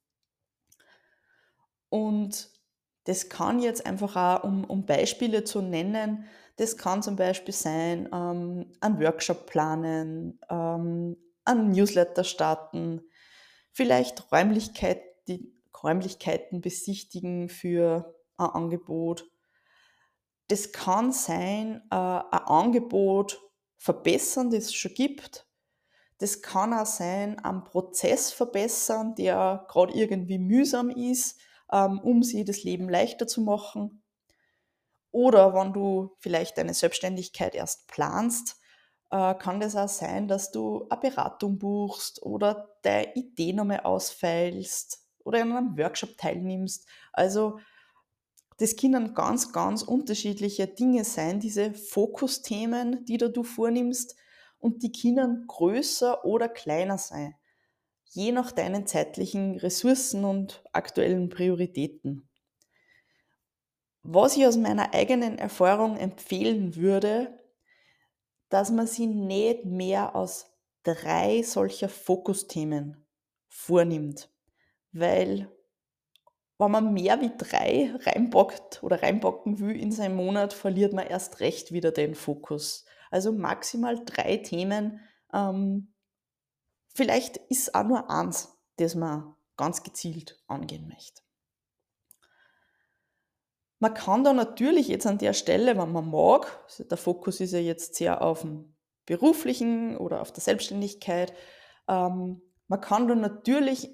Und 1.91 2.51
das 3.05 3.29
kann 3.29 3.61
jetzt 3.61 3.87
einfach 3.87 4.17
auch, 4.17 4.45
um, 4.45 4.65
um 4.65 4.87
Beispiele 4.87 5.45
zu 5.45 5.61
nennen, 5.61 6.25
das 6.57 6.77
kann 6.77 7.03
zum 7.03 7.17
Beispiel 7.17 7.55
sein, 7.55 8.09
ähm, 8.13 8.73
einen 8.81 9.01
Workshop 9.01 9.47
planen, 9.47 10.41
ähm, 10.51 11.17
einen 11.45 11.71
Newsletter 11.71 12.25
starten, 12.25 13.03
vielleicht 13.73 14.31
Räumlichkeit, 14.33 15.01
die 15.29 15.55
Räumlichkeiten 15.83 16.61
besichtigen 16.61 17.49
für 17.49 18.15
ein 18.37 18.47
Angebot. 18.51 19.25
Das 20.49 20.73
kann 20.73 21.13
sein, 21.13 21.83
äh, 21.91 21.95
ein 21.95 22.45
Angebot 22.47 23.41
verbessern, 23.77 24.51
das 24.51 24.65
es 24.65 24.75
schon 24.75 24.95
gibt. 24.95 25.48
Das 26.19 26.43
kann 26.43 26.75
auch 26.75 26.87
sein, 26.87 27.39
einen 27.39 27.65
Prozess 27.65 28.33
verbessern, 28.33 29.15
der 29.15 29.67
gerade 29.69 29.95
irgendwie 29.95 30.39
mühsam 30.39 30.91
ist, 30.91 31.39
ähm, 31.73 32.01
um 32.01 32.23
sie 32.23 32.45
das 32.45 32.65
Leben 32.65 32.89
leichter 32.89 33.27
zu 33.27 33.41
machen. 33.41 34.03
Oder 35.11 35.55
wenn 35.55 35.73
du 35.73 36.17
vielleicht 36.19 36.59
deine 36.59 36.75
Selbstständigkeit 36.75 37.55
erst 37.55 37.87
planst, 37.89 38.57
äh, 39.11 39.35
kann 39.35 39.61
das 39.61 39.77
auch 39.77 39.89
sein, 39.89 40.29
dass 40.29 40.51
du 40.51 40.87
eine 40.91 41.01
Beratung 41.01 41.59
buchst 41.59 42.23
oder 42.23 42.77
deine 42.83 43.15
Idee 43.15 43.53
nochmal 43.53 43.81
ausfeilst 43.81 45.07
oder 45.25 45.41
in 45.41 45.53
einem 45.53 45.79
Workshop 45.79 46.17
teilnimmst. 46.19 46.87
Also 47.13 47.59
das 48.59 48.77
können 48.77 49.15
ganz, 49.15 49.53
ganz 49.53 49.83
unterschiedliche 49.83 50.67
Dinge 50.67 51.05
sein, 51.05 51.39
diese 51.41 51.73
Fokusthemen, 51.73 53.05
die 53.05 53.17
da 53.17 53.29
du 53.29 53.45
vornimmst 53.45 54.17
und 54.59 54.83
die 54.83 54.93
können 54.93 55.47
größer 55.47 56.25
oder 56.25 56.49
kleiner 56.49 56.99
sein, 56.99 57.35
je 58.05 58.33
nach 58.33 58.53
deinen 58.53 58.87
zeitlichen 58.87 59.57
Ressourcen 59.59 60.25
und 60.25 60.63
aktuellen 60.73 61.29
Prioritäten. 61.29 62.29
Was 64.03 64.37
ich 64.37 64.47
aus 64.47 64.57
meiner 64.57 64.95
eigenen 64.95 65.39
Erfahrung 65.39 65.97
empfehlen 65.97 66.77
würde, 66.77 67.39
dass 68.49 68.71
man 68.71 68.87
sie 68.87 69.07
nicht 69.07 69.65
mehr 69.65 70.17
aus 70.17 70.47
drei 70.83 71.43
solcher 71.43 71.89
Fokusthemen 71.89 73.07
vornimmt. 73.49 74.31
Weil 74.93 75.51
wenn 76.59 76.71
man 76.71 76.93
mehr 76.93 77.21
wie 77.21 77.31
drei 77.37 77.95
reinbockt 78.01 78.83
oder 78.83 79.03
reinbocken 79.03 79.61
will 79.61 79.77
in 79.77 79.93
seinen 79.93 80.17
Monat, 80.17 80.53
verliert 80.53 80.93
man 80.93 81.07
erst 81.07 81.41
recht 81.41 81.73
wieder 81.73 81.93
den 81.93 82.15
Fokus. 82.15 82.85
Also 83.11 83.33
maximal 83.33 84.03
drei 84.05 84.39
Themen 84.39 85.01
ähm, 85.33 85.93
vielleicht 86.95 87.37
ist 87.37 87.75
auch 87.75 87.85
nur 87.85 88.11
eins, 88.11 88.57
das 88.77 88.95
man 88.95 89.35
ganz 89.57 89.83
gezielt 89.83 90.43
angehen 90.47 90.89
möchte. 90.89 91.23
Man 93.81 93.95
kann 93.95 94.25
da 94.25 94.33
natürlich 94.33 94.89
jetzt 94.89 95.07
an 95.07 95.19
der 95.19 95.33
Stelle, 95.33 95.77
wenn 95.79 95.93
man 95.93 96.11
mag, 96.11 96.61
also 96.65 96.83
der 96.83 96.99
Fokus 96.99 97.41
ist 97.41 97.53
ja 97.53 97.61
jetzt 97.61 97.95
sehr 97.95 98.23
auf 98.23 98.41
dem 98.41 98.75
beruflichen 99.07 99.97
oder 99.97 100.21
auf 100.21 100.33
der 100.33 100.43
Selbstständigkeit, 100.43 101.33
ähm, 101.87 102.43
man 102.67 102.81
kann 102.81 103.09
da 103.09 103.15
natürlich 103.15 103.85
äh, 103.87 103.91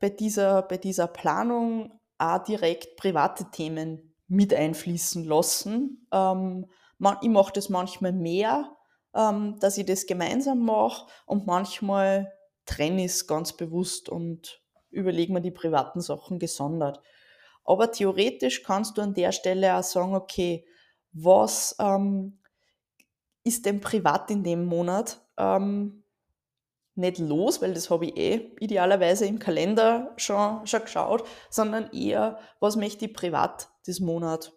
bei 0.00 0.10
dieser, 0.10 0.62
bei 0.62 0.76
dieser 0.76 1.06
Planung 1.06 1.98
auch 2.18 2.44
direkt 2.44 2.96
private 2.96 3.50
Themen 3.50 4.14
mit 4.28 4.54
einfließen 4.54 5.24
lassen. 5.24 6.06
Ähm, 6.12 6.66
man, 6.98 7.16
ich 7.22 7.28
mache 7.28 7.52
das 7.52 7.68
manchmal 7.68 8.12
mehr, 8.12 8.76
ähm, 9.14 9.58
dass 9.60 9.78
ich 9.78 9.86
das 9.86 10.06
gemeinsam 10.06 10.60
mache 10.64 11.06
und 11.26 11.46
manchmal 11.46 12.32
trenne 12.66 13.04
ich 13.04 13.12
es 13.12 13.26
ganz 13.26 13.52
bewusst 13.52 14.08
und 14.08 14.62
überlege 14.90 15.32
mir 15.32 15.40
die 15.40 15.50
privaten 15.50 16.00
Sachen 16.00 16.38
gesondert. 16.38 17.00
Aber 17.64 17.90
theoretisch 17.90 18.62
kannst 18.62 18.96
du 18.96 19.02
an 19.02 19.14
der 19.14 19.32
Stelle 19.32 19.76
auch 19.76 19.82
sagen, 19.82 20.14
okay, 20.14 20.66
was 21.12 21.76
ähm, 21.78 22.40
ist 23.44 23.66
denn 23.66 23.80
privat 23.80 24.30
in 24.30 24.42
dem 24.42 24.64
Monat 24.64 25.20
ähm, 25.36 26.04
nicht 26.96 27.18
los, 27.18 27.60
weil 27.60 27.74
das 27.74 27.90
habe 27.90 28.06
ich 28.06 28.16
eh 28.16 28.52
idealerweise 28.60 29.26
im 29.26 29.38
Kalender 29.38 30.12
schon, 30.16 30.66
schon 30.66 30.82
geschaut, 30.82 31.24
sondern 31.50 31.90
eher, 31.92 32.38
was 32.60 32.76
möchte 32.76 33.06
ich 33.06 33.14
privat 33.14 33.70
des 33.86 34.00
Monat 34.00 34.52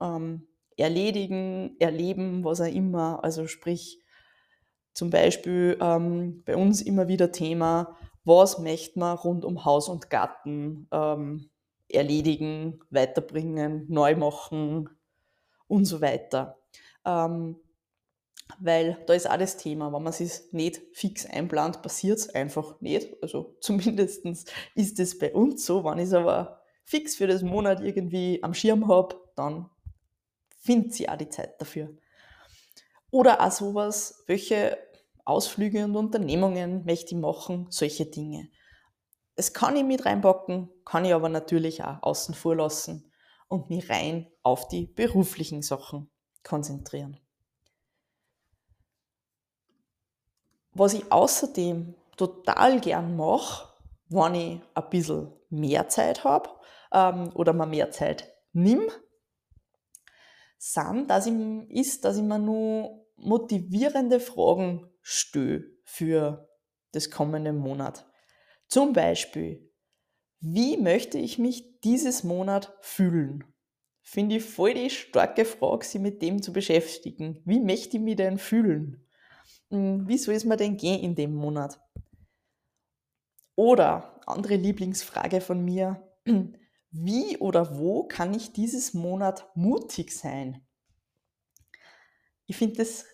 ähm, 0.00 0.46
erledigen, 0.80 1.76
erleben, 1.78 2.44
was 2.44 2.60
auch 2.60 2.66
immer. 2.66 3.22
Also 3.22 3.46
sprich, 3.46 4.00
zum 4.92 5.10
Beispiel 5.10 5.78
ähm, 5.80 6.42
bei 6.44 6.56
uns 6.56 6.82
immer 6.82 7.08
wieder 7.08 7.32
Thema, 7.32 7.96
was 8.24 8.58
möchte 8.58 8.98
man 8.98 9.16
rund 9.16 9.44
um 9.44 9.64
Haus 9.64 9.88
und 9.88 10.10
Garten 10.10 10.88
ähm, 10.90 11.50
erledigen, 11.88 12.80
weiterbringen, 12.90 13.86
neu 13.88 14.16
machen 14.16 14.90
und 15.68 15.84
so 15.84 16.00
weiter. 16.00 16.58
Ähm, 17.04 17.56
weil 18.58 18.98
da 19.06 19.14
ist 19.14 19.30
auch 19.30 19.38
das 19.38 19.56
Thema, 19.56 19.92
wenn 19.92 20.02
man 20.02 20.12
es 20.12 20.52
nicht 20.52 20.82
fix 20.92 21.24
einplant, 21.24 21.82
passiert 21.82 22.18
es 22.18 22.34
einfach 22.34 22.80
nicht. 22.80 23.16
Also 23.22 23.56
zumindest 23.60 24.26
ist 24.74 24.98
es 24.98 25.18
bei 25.18 25.32
uns 25.32 25.64
so. 25.64 25.84
Wenn 25.84 25.98
ich 25.98 26.06
es 26.06 26.14
aber 26.14 26.60
fix 26.84 27.16
für 27.16 27.26
das 27.26 27.42
Monat 27.42 27.80
irgendwie 27.80 28.42
am 28.42 28.54
Schirm 28.54 28.88
habe, 28.88 29.16
dann 29.36 29.70
findet 30.60 30.94
sie 30.94 31.08
auch 31.08 31.16
die 31.16 31.28
Zeit 31.28 31.60
dafür. 31.60 31.90
Oder 33.10 33.40
auch 33.40 33.50
sowas, 33.50 34.22
welche 34.26 34.78
Ausflüge 35.24 35.84
und 35.84 35.96
Unternehmungen 35.96 36.84
möchte 36.84 37.14
ich 37.14 37.20
machen, 37.20 37.66
solche 37.70 38.06
Dinge. 38.06 38.48
Das 39.36 39.52
kann 39.52 39.76
ich 39.76 39.84
mit 39.84 40.04
reinpacken, 40.04 40.68
kann 40.84 41.04
ich 41.04 41.14
aber 41.14 41.28
natürlich 41.28 41.82
auch 41.82 42.02
außen 42.02 42.34
vor 42.34 42.56
lassen 42.56 43.10
und 43.48 43.70
mich 43.70 43.88
rein 43.88 44.30
auf 44.42 44.68
die 44.68 44.86
beruflichen 44.86 45.62
Sachen 45.62 46.10
konzentrieren. 46.42 47.18
Was 50.72 50.94
ich 50.94 51.10
außerdem 51.10 51.94
total 52.16 52.80
gern 52.80 53.16
mache, 53.16 53.68
wenn 54.08 54.34
ich 54.34 54.60
ein 54.74 54.90
bisschen 54.90 55.32
mehr 55.48 55.88
Zeit 55.88 56.22
habe 56.24 56.50
ähm, 56.92 57.30
oder 57.34 57.52
mal 57.52 57.66
mehr 57.66 57.90
Zeit 57.90 58.32
nimm, 58.52 58.90
sind, 60.60 61.08
dass 61.08 61.26
ich, 61.26 61.34
ist, 61.70 62.04
dass 62.04 62.18
ich 62.18 62.22
mir 62.22 62.38
nur 62.38 63.06
motivierende 63.16 64.20
Fragen 64.20 64.86
stelle 65.00 65.64
für 65.84 66.48
das 66.92 67.10
kommende 67.10 67.52
Monat. 67.52 68.06
Zum 68.68 68.92
Beispiel, 68.92 69.72
wie 70.40 70.76
möchte 70.76 71.18
ich 71.18 71.38
mich 71.38 71.80
dieses 71.80 72.24
Monat 72.24 72.76
fühlen? 72.82 73.44
Finde 74.02 74.36
ich 74.36 74.44
voll 74.44 74.74
die 74.74 74.90
starke 74.90 75.44
Frage, 75.44 75.84
sich 75.84 76.00
mit 76.00 76.20
dem 76.22 76.42
zu 76.42 76.52
beschäftigen. 76.52 77.40
Wie 77.44 77.60
möchte 77.60 77.96
ich 77.96 78.02
mich 78.02 78.16
denn 78.16 78.38
fühlen? 78.38 79.06
Hm, 79.70 80.06
wie 80.08 80.18
soll 80.18 80.34
es 80.34 80.44
mir 80.44 80.56
denn 80.56 80.76
gehen 80.76 81.00
in 81.00 81.14
dem 81.14 81.34
Monat? 81.34 81.80
Oder 83.56 84.20
andere 84.26 84.56
Lieblingsfrage 84.56 85.40
von 85.40 85.64
mir, 85.64 86.06
wie 86.90 87.38
oder 87.38 87.78
wo 87.78 88.04
kann 88.04 88.34
ich 88.34 88.52
dieses 88.52 88.94
Monat 88.94 89.48
mutig 89.54 90.16
sein? 90.16 90.66
Ich 92.46 92.56
finde, 92.56 92.76
das 92.76 93.04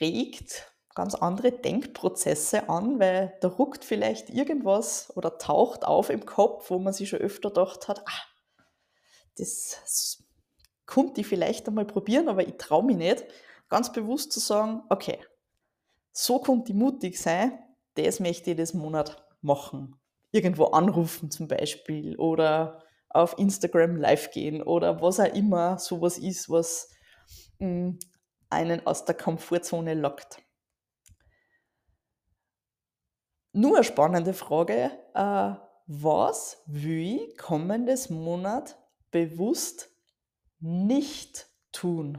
regt 0.00 0.70
ganz 0.94 1.14
andere 1.14 1.50
Denkprozesse 1.52 2.68
an, 2.68 3.00
weil 3.00 3.36
da 3.40 3.48
ruckt 3.48 3.84
vielleicht 3.84 4.30
irgendwas 4.30 5.14
oder 5.16 5.38
taucht 5.38 5.84
auf 5.84 6.10
im 6.10 6.24
Kopf, 6.24 6.70
wo 6.70 6.78
man 6.78 6.92
sich 6.92 7.08
schon 7.08 7.18
öfter 7.18 7.48
gedacht 7.48 7.88
hat, 7.88 8.02
ah, 8.06 8.22
das 9.36 10.22
konnte 10.86 11.22
ich 11.22 11.26
vielleicht 11.26 11.66
einmal 11.66 11.86
probieren, 11.86 12.28
aber 12.28 12.46
ich 12.46 12.56
traue 12.58 12.84
mich 12.84 12.96
nicht, 12.96 13.24
ganz 13.68 13.92
bewusst 13.92 14.32
zu 14.32 14.38
sagen, 14.38 14.82
okay, 14.88 15.18
so 16.12 16.38
konnte 16.38 16.70
ich 16.70 16.78
mutig 16.78 17.20
sein, 17.20 17.58
das 17.94 18.20
möchte 18.20 18.52
ich 18.52 18.56
das 18.56 18.74
Monat 18.74 19.26
machen. 19.40 19.96
Irgendwo 20.30 20.66
anrufen 20.66 21.30
zum 21.30 21.48
Beispiel 21.48 22.16
oder 22.16 22.83
auf 23.14 23.38
Instagram 23.38 23.96
live 23.96 24.30
gehen 24.32 24.62
oder 24.62 25.00
was 25.00 25.20
auch 25.20 25.32
immer 25.34 25.78
sowas 25.78 26.18
ist, 26.18 26.50
was 26.50 26.90
mh, 27.58 27.66
hm, 27.66 27.98
einen 28.50 28.86
aus 28.86 29.04
der 29.04 29.14
Komfortzone 29.14 29.94
lockt. 29.94 30.42
Nur 33.52 33.76
eine 33.76 33.84
spannende 33.84 34.34
Frage. 34.34 34.90
Äh, 35.14 35.54
was 35.86 36.62
will 36.66 37.28
ich 37.28 37.38
kommendes 37.38 38.10
Monat 38.10 38.76
bewusst 39.10 39.90
nicht 40.58 41.48
tun? 41.72 42.18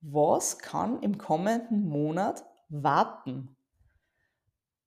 Was 0.00 0.58
kann 0.58 1.00
im 1.02 1.16
kommenden 1.16 1.88
Monat 1.88 2.44
warten? 2.68 3.56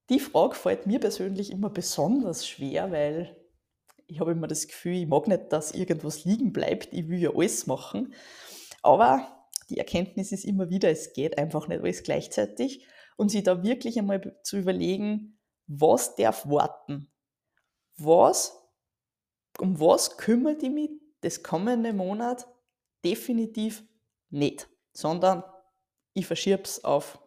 Die 0.10 0.20
Frage 0.20 0.56
fällt 0.56 0.86
mir 0.86 1.00
persönlich 1.00 1.52
immer 1.52 1.70
besonders 1.70 2.48
schwer, 2.48 2.92
weil 2.92 3.36
ich 4.08 4.20
habe 4.20 4.32
immer 4.32 4.48
das 4.48 4.68
Gefühl, 4.68 4.96
ich 4.96 5.08
mag 5.08 5.28
nicht, 5.28 5.52
dass 5.52 5.72
irgendwas 5.72 6.26
liegen 6.26 6.54
bleibt. 6.54 6.94
Ich 6.94 7.10
will 7.10 7.20
ja 7.20 7.32
alles 7.36 7.68
machen. 7.68 8.14
Aber 8.82 9.46
die 9.70 9.78
Erkenntnis 9.78 10.32
ist 10.32 10.46
immer 10.46 10.70
wieder, 10.70 10.90
es 10.90 11.14
geht 11.14 11.38
einfach 11.38 11.68
nicht 11.68 11.82
alles 11.82 12.04
gleichzeitig. 12.04 12.88
Und 13.18 13.30
sich 13.30 13.44
da 13.44 13.64
wirklich 13.64 14.00
einmal 14.00 14.38
zu 14.44 14.58
überlegen, 14.58 15.40
was 15.68 16.16
darf 16.16 16.48
warten? 16.48 17.12
Was, 17.98 18.58
um 19.60 19.80
was 19.80 20.18
kümmert 20.18 20.64
ich 20.64 20.70
mich 20.70 20.92
das 21.22 21.44
kommende 21.44 21.94
Monat 21.94 22.48
definitiv 23.04 23.84
nicht, 24.30 24.70
sondern 24.94 25.44
ich 26.14 26.28
verschiebe 26.28 26.62
es 26.62 26.84
auf 26.84 27.20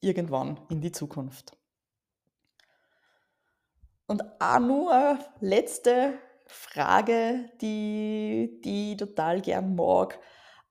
irgendwann 0.00 0.60
in 0.68 0.80
die 0.80 0.92
Zukunft. 0.92 1.56
Und 4.06 4.22
auch 4.40 4.58
nur 4.58 4.92
eine 4.92 5.18
letzte 5.40 6.18
Frage, 6.46 7.50
die, 7.60 8.60
die 8.64 8.92
ich 8.92 8.96
total 8.98 9.40
gern 9.40 9.74
mag, 9.74 10.18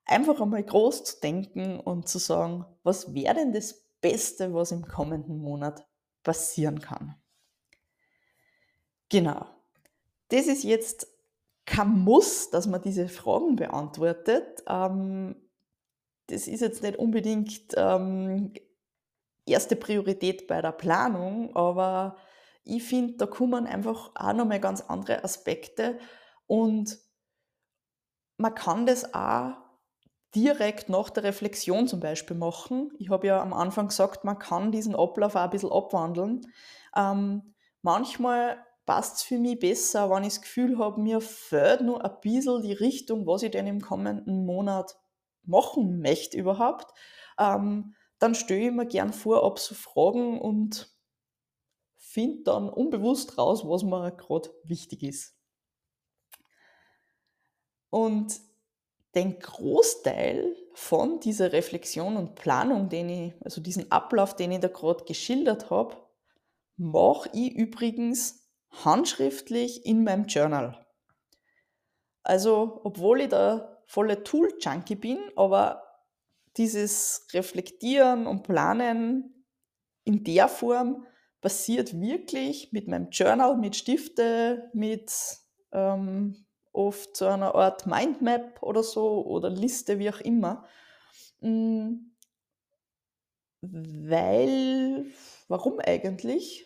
einfach 0.06 0.40
einmal 0.40 0.64
groß 0.64 1.04
zu 1.04 1.20
denken 1.20 1.80
und 1.80 2.08
zu 2.08 2.20
sagen, 2.20 2.66
was 2.84 3.14
wäre 3.14 3.36
denn 3.36 3.54
das 3.54 3.84
Beste, 4.04 4.54
was 4.54 4.72
im 4.72 4.86
kommenden 4.86 5.38
Monat 5.40 5.88
passieren 6.24 6.80
kann. 6.80 7.16
Genau. 9.10 9.46
Das 10.30 10.48
ist 10.48 10.64
jetzt 10.64 11.08
kein 11.66 11.90
Muss, 11.90 12.50
dass 12.50 12.68
man 12.68 12.82
diese 12.82 13.08
Fragen 13.08 13.56
beantwortet. 13.56 14.64
Ähm, 14.68 15.36
das 16.28 16.48
ist 16.48 16.62
jetzt 16.62 16.84
nicht 16.84 16.98
unbedingt 16.98 17.74
ähm, 17.78 18.54
erste 19.46 19.76
Priorität 19.76 20.48
bei 20.48 20.62
der 20.62 20.72
Planung, 20.72 21.56
aber 21.56 22.18
ich 22.64 22.84
finde, 22.84 23.18
da 23.18 23.26
kommen 23.26 23.68
einfach 23.68 24.12
auch 24.16 24.34
nochmal 24.34 24.60
ganz 24.60 24.82
andere 24.82 25.24
Aspekte 25.24 26.00
und 26.48 26.98
man 28.38 28.56
kann 28.56 28.86
das 28.86 29.14
auch 29.14 29.54
direkt 30.36 30.90
nach 30.90 31.10
der 31.10 31.24
Reflexion 31.24 31.88
zum 31.88 32.00
Beispiel 32.00 32.36
machen. 32.36 32.92
Ich 32.98 33.10
habe 33.10 33.28
ja 33.28 33.42
am 33.42 33.54
Anfang 33.54 33.90
gesagt, 33.90 34.24
man 34.24 34.40
kann 34.40 34.72
diesen 34.72 34.96
Ablauf 34.96 35.36
auch 35.36 35.42
ein 35.42 35.50
bisschen 35.50 35.72
abwandeln. 35.72 36.42
Ähm, 36.96 37.54
manchmal 37.82 38.58
passt 38.86 39.18
es 39.18 39.24
für 39.24 39.38
mich 39.38 39.60
besser, 39.60 40.10
wenn 40.10 40.24
ich 40.24 40.34
das 40.34 40.42
Gefühl 40.42 40.78
habe, 40.80 41.00
mir 41.00 41.22
fehlt 41.22 41.82
nur 41.82 42.04
ein 42.04 42.20
bisschen 42.22 42.62
die 42.62 42.74
Richtung, 42.74 43.28
was 43.28 43.44
ich 43.44 43.52
denn 43.52 43.68
im 43.68 43.82
kommenden 43.82 44.46
Monat 44.46 44.98
machen 45.44 46.00
möchte 46.02 46.38
überhaupt. 46.38 46.92
Ähm, 47.38 47.94
dann 48.20 48.36
stelle 48.36 48.68
ich 48.68 48.72
mir 48.72 48.86
gern 48.86 49.14
vor, 49.14 49.44
ob 49.44 49.60
so 49.60 49.76
Fragen 49.76 50.40
und 50.40 50.93
finde 52.14 52.44
dann 52.44 52.70
unbewusst 52.70 53.40
raus, 53.40 53.64
was 53.66 53.84
mir 53.84 54.12
gerade 54.12 54.50
wichtig 54.64 55.02
ist. 55.02 55.36
Und 57.90 58.40
den 59.16 59.40
Großteil 59.40 60.56
von 60.74 61.20
dieser 61.20 61.54
Reflexion 61.54 62.18
und 62.18 62.36
Planung, 62.36 62.90
den 62.90 63.10
ich, 63.10 63.34
also 63.44 63.62
diesen 63.62 63.92
Ablauf, 63.92 64.36
den 64.36 64.52
ich 64.52 64.60
da 64.60 64.68
gerade 64.68 65.06
geschildert 65.06 65.72
habe, 65.72 65.98
mache 66.78 67.30
ich 67.34 67.54
übrigens 67.54 68.48
handschriftlich 68.70 69.86
in 69.86 70.04
meinem 70.04 70.26
Journal. 70.26 70.86
Also, 72.24 72.82
obwohl 72.84 73.22
ich 73.22 73.30
da 73.30 73.82
volle 73.86 74.24
Tool-Junkie 74.24 74.96
bin, 74.96 75.20
aber 75.36 75.84
dieses 76.58 77.28
Reflektieren 77.34 78.28
und 78.28 78.44
Planen 78.44 79.46
in 80.04 80.24
der 80.24 80.48
Form 80.48 81.06
passiert 81.44 82.00
wirklich 82.00 82.72
mit 82.72 82.88
meinem 82.88 83.10
Journal, 83.12 83.58
mit 83.58 83.76
Stifte, 83.76 84.72
mit 84.74 85.12
ähm, 85.74 86.46
oft 86.72 87.16
so 87.18 87.28
einer 87.28 87.54
Art 87.54 87.86
Mindmap 87.86 88.64
oder 88.64 88.82
so 88.82 89.26
oder 89.26 89.50
Liste, 89.50 90.00
wie 90.00 90.10
auch 90.10 90.22
immer. 90.22 90.66
Mm, 91.42 92.14
weil, 93.62 95.06
warum 95.50 95.80
eigentlich? 95.80 96.66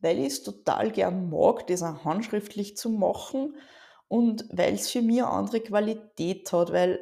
Weil 0.00 0.18
ich 0.18 0.26
es 0.26 0.42
total 0.42 0.90
gern 0.90 1.30
mag, 1.30 1.66
das 1.68 1.82
auch 1.82 2.04
handschriftlich 2.04 2.76
zu 2.76 2.90
machen 2.90 3.56
und 4.08 4.44
weil 4.50 4.74
es 4.74 4.90
für 4.90 5.02
mich 5.02 5.22
eine 5.22 5.30
andere 5.30 5.60
Qualität 5.60 6.52
hat, 6.52 6.72
weil 6.72 7.00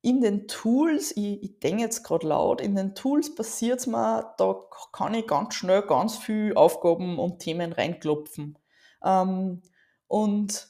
in 0.00 0.20
den 0.20 0.46
Tools, 0.46 1.12
ich, 1.16 1.42
ich 1.42 1.58
denke 1.60 1.82
jetzt 1.82 2.04
gerade 2.04 2.28
laut, 2.28 2.60
in 2.60 2.76
den 2.76 2.94
Tools 2.94 3.34
passiert 3.34 3.80
es 3.80 3.86
mir, 3.86 4.34
da 4.38 4.54
kann 4.92 5.14
ich 5.14 5.26
ganz 5.26 5.54
schnell 5.54 5.82
ganz 5.82 6.16
viel 6.16 6.54
Aufgaben 6.54 7.18
und 7.18 7.40
Themen 7.40 7.72
reinklopfen. 7.72 8.58
Ähm, 9.04 9.62
und 10.06 10.68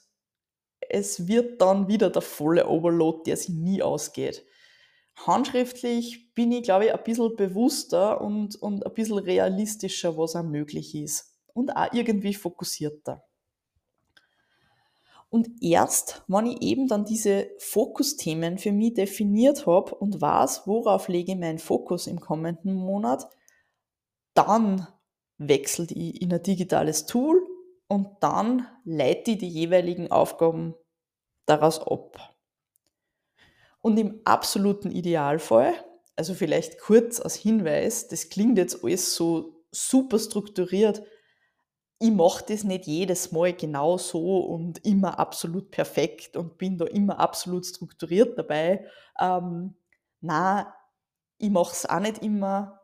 es 0.81 1.29
wird 1.29 1.61
dann 1.61 1.88
wieder 1.88 2.11
der 2.11 2.23
volle 2.23 2.67
Overload, 2.69 3.23
der 3.27 3.37
sich 3.37 3.51
nie 3.51 3.83
ausgeht. 3.83 4.45
Handschriftlich 5.27 6.33
bin 6.35 6.53
ich, 6.53 6.62
glaube 6.62 6.87
ich, 6.87 6.95
ein 6.95 7.03
bisschen 7.03 7.37
bewusster 7.37 8.21
und, 8.21 8.57
und 8.57 8.87
ein 8.87 8.95
bisschen 8.95 9.19
realistischer, 9.19 10.17
was 10.17 10.37
auch 10.37 10.45
möglich 10.45 10.95
ist. 10.95 11.35
Und 11.53 11.77
auch 11.77 11.93
irgendwie 11.93 12.35
fokussierter. 12.35 13.28
Und 15.31 15.62
erst, 15.62 16.23
wenn 16.27 16.47
ich 16.47 16.62
eben 16.62 16.88
dann 16.88 17.05
diese 17.05 17.51
Fokusthemen 17.59 18.57
für 18.59 18.73
mich 18.73 18.95
definiert 18.95 19.67
habe 19.67 19.95
und 19.95 20.21
weiß, 20.21 20.67
worauf 20.67 21.09
lege 21.09 21.33
ich 21.33 21.38
meinen 21.38 21.59
Fokus 21.59 22.07
im 22.07 22.19
kommenden 22.19 22.75
Monat, 22.75 23.29
dann 24.35 24.87
wechselt 25.37 25.93
ich 25.93 26.23
in 26.23 26.33
ein 26.33 26.43
digitales 26.43 27.07
Tool 27.07 27.47
und 27.88 28.09
dann 28.21 28.67
leite 28.85 29.33
ich 29.33 29.38
die 29.38 29.49
jeweiligen 29.49 30.11
Aufgaben 30.11 30.75
daraus 31.47 31.81
ab. 31.81 32.35
Und 33.81 33.99
im 33.99 34.21
absoluten 34.25 34.91
Idealfall, 34.91 35.75
also 36.17 36.35
vielleicht 36.35 36.79
kurz 36.79 37.21
als 37.21 37.37
Hinweis, 37.37 38.09
das 38.09 38.29
klingt 38.29 38.59
jetzt 38.59 38.83
alles 38.83 39.14
so 39.14 39.62
super 39.71 40.19
strukturiert, 40.19 41.03
ich 42.00 42.12
mache 42.12 42.44
das 42.48 42.64
nicht 42.64 42.87
jedes 42.87 43.32
Mal 43.32 43.52
genau 43.52 43.98
so 43.98 44.38
und 44.40 44.84
immer 44.84 45.18
absolut 45.18 45.70
perfekt 45.70 46.37
und 46.37 46.56
bin 46.56 46.78
da 46.78 46.84
immer 46.87 47.18
absolut 47.18 47.66
strukturiert 47.66 48.38
dabei. 48.38 48.87
Ähm, 49.18 49.74
na, 50.20 50.74
ich 51.38 51.50
mache 51.50 51.72
es 51.72 51.87
auch 51.87 52.00
nicht 52.00 52.22
immer. 52.22 52.82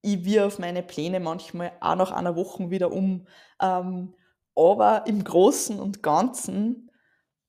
Ich 0.00 0.24
wirf 0.24 0.58
meine 0.58 0.82
Pläne 0.82 1.20
manchmal 1.20 1.72
auch 1.80 1.96
nach 1.96 2.12
einer 2.12 2.36
Woche 2.36 2.70
wieder 2.70 2.92
um. 2.92 3.26
Ähm, 3.60 4.14
aber 4.54 5.06
im 5.06 5.24
Großen 5.24 5.80
und 5.80 6.02
Ganzen 6.02 6.90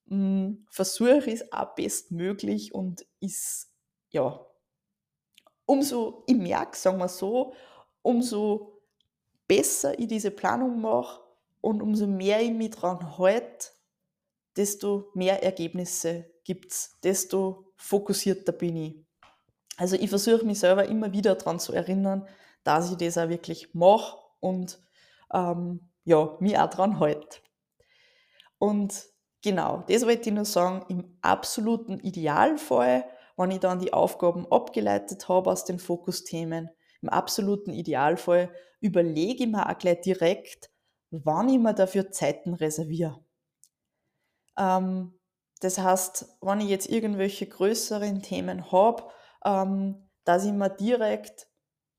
hm, 0.07 0.65
versuche 0.71 1.29
ich 1.29 1.41
es 1.41 1.53
auch 1.53 1.75
bestmöglich 1.75 2.73
und 2.73 3.05
ist, 3.19 3.71
ja, 4.09 4.45
umso, 5.65 6.23
ich 6.27 6.35
merke, 6.35 6.77
sagen 6.77 6.97
wir 6.97 7.07
so, 7.07 7.53
umso 8.01 8.72
besser 9.55 9.97
ich 9.99 10.07
diese 10.07 10.31
Planung 10.31 10.81
mache 10.81 11.21
und 11.61 11.81
umso 11.83 12.07
mehr 12.07 12.41
ich 12.41 12.51
mich 12.51 12.71
daran 12.71 13.19
halte, 13.19 13.67
desto 14.55 15.11
mehr 15.13 15.43
Ergebnisse 15.43 16.25
gibt 16.43 16.71
es, 16.71 16.97
desto 17.03 17.71
fokussierter 17.75 18.51
bin 18.51 18.75
ich. 18.77 19.05
Also 19.77 19.95
ich 19.95 20.09
versuche 20.09 20.43
mich 20.43 20.59
selber 20.59 20.85
immer 20.85 21.11
wieder 21.11 21.35
daran 21.35 21.59
zu 21.59 21.71
erinnern, 21.73 22.27
dass 22.63 22.91
ich 22.91 22.97
das 22.97 23.17
auch 23.17 23.29
wirklich 23.29 23.73
mache 23.75 24.17
und 24.39 24.79
ähm, 25.31 25.89
ja, 26.03 26.35
mich 26.39 26.57
auch 26.57 26.69
daran 26.69 26.99
halte. 26.99 27.37
Und 28.57 29.05
genau, 29.43 29.83
das 29.87 30.05
wollte 30.05 30.29
ich 30.29 30.35
nur 30.35 30.45
sagen, 30.45 30.83
im 30.89 31.17
absoluten 31.21 31.99
Idealfall, 31.99 33.05
wenn 33.37 33.51
ich 33.51 33.59
dann 33.59 33.79
die 33.79 33.93
Aufgaben 33.93 34.51
abgeleitet 34.51 35.29
habe 35.29 35.51
aus 35.51 35.63
den 35.65 35.79
Fokusthemen, 35.79 36.69
im 37.03 37.09
absoluten 37.09 37.71
Idealfall 37.71 38.49
überlege 38.79 39.43
ich 39.43 39.49
mir 39.49 39.69
auch 39.69 39.77
gleich 39.77 40.01
direkt, 40.01 40.71
wann 41.11 41.49
ich 41.49 41.59
mir 41.59 41.73
dafür 41.73 42.11
Zeiten 42.11 42.53
reserviere. 42.53 43.23
Ähm, 44.57 45.19
das 45.59 45.77
heißt, 45.77 46.37
wenn 46.41 46.61
ich 46.61 46.69
jetzt 46.69 46.89
irgendwelche 46.89 47.45
größeren 47.45 48.21
Themen 48.21 48.71
habe, 48.71 49.03
ähm, 49.45 50.09
dass 50.23 50.45
ich 50.45 50.53
mir 50.53 50.69
direkt, 50.69 51.47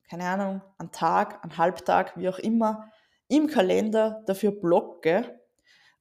keine 0.09 0.25
Ahnung, 0.25 0.63
einen 0.79 0.91
Tag, 0.91 1.43
einen 1.45 1.57
Halbtag, 1.57 2.17
wie 2.17 2.29
auch 2.29 2.39
immer, 2.39 2.91
im 3.29 3.47
Kalender 3.47 4.23
dafür 4.27 4.53
blocke, 4.53 5.41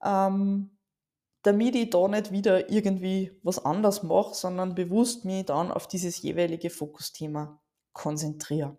ähm, 0.04 0.78
damit 1.44 1.76
ich 1.76 1.90
da 1.90 2.08
nicht 2.08 2.32
wieder 2.32 2.70
irgendwie 2.70 3.38
was 3.44 3.64
anderes 3.64 4.04
mache, 4.04 4.34
sondern 4.34 4.76
bewusst 4.76 5.26
mich 5.26 5.46
dann 5.46 5.72
auf 5.72 5.88
dieses 5.88 6.22
jeweilige 6.22 6.70
Fokusthema 6.70 7.62
konzentriere. 7.92 8.78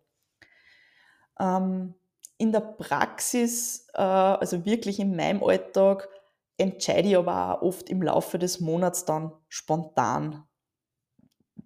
Ähm, 1.38 1.94
in 2.38 2.52
der 2.52 2.60
Praxis, 2.60 3.88
äh, 3.94 4.02
also 4.02 4.64
wirklich 4.64 4.98
in 4.98 5.16
meinem 5.16 5.42
Alltag, 5.42 6.08
entscheide 6.56 7.08
ich 7.08 7.16
aber 7.16 7.58
auch 7.58 7.62
oft 7.62 7.88
im 7.88 8.02
Laufe 8.02 8.38
des 8.38 8.60
Monats 8.60 9.04
dann 9.04 9.32
spontan, 9.48 10.44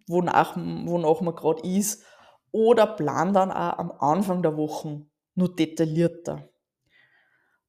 wonach, 0.06 0.56
wonach 0.56 1.20
man 1.20 1.34
gerade 1.34 1.62
ist, 1.68 2.04
oder 2.52 2.86
plan 2.86 3.32
dann 3.32 3.50
auch 3.50 3.78
am 3.78 3.92
Anfang 3.92 4.42
der 4.42 4.56
Wochen 4.56 5.10
nur 5.34 5.54
detaillierter. 5.54 6.48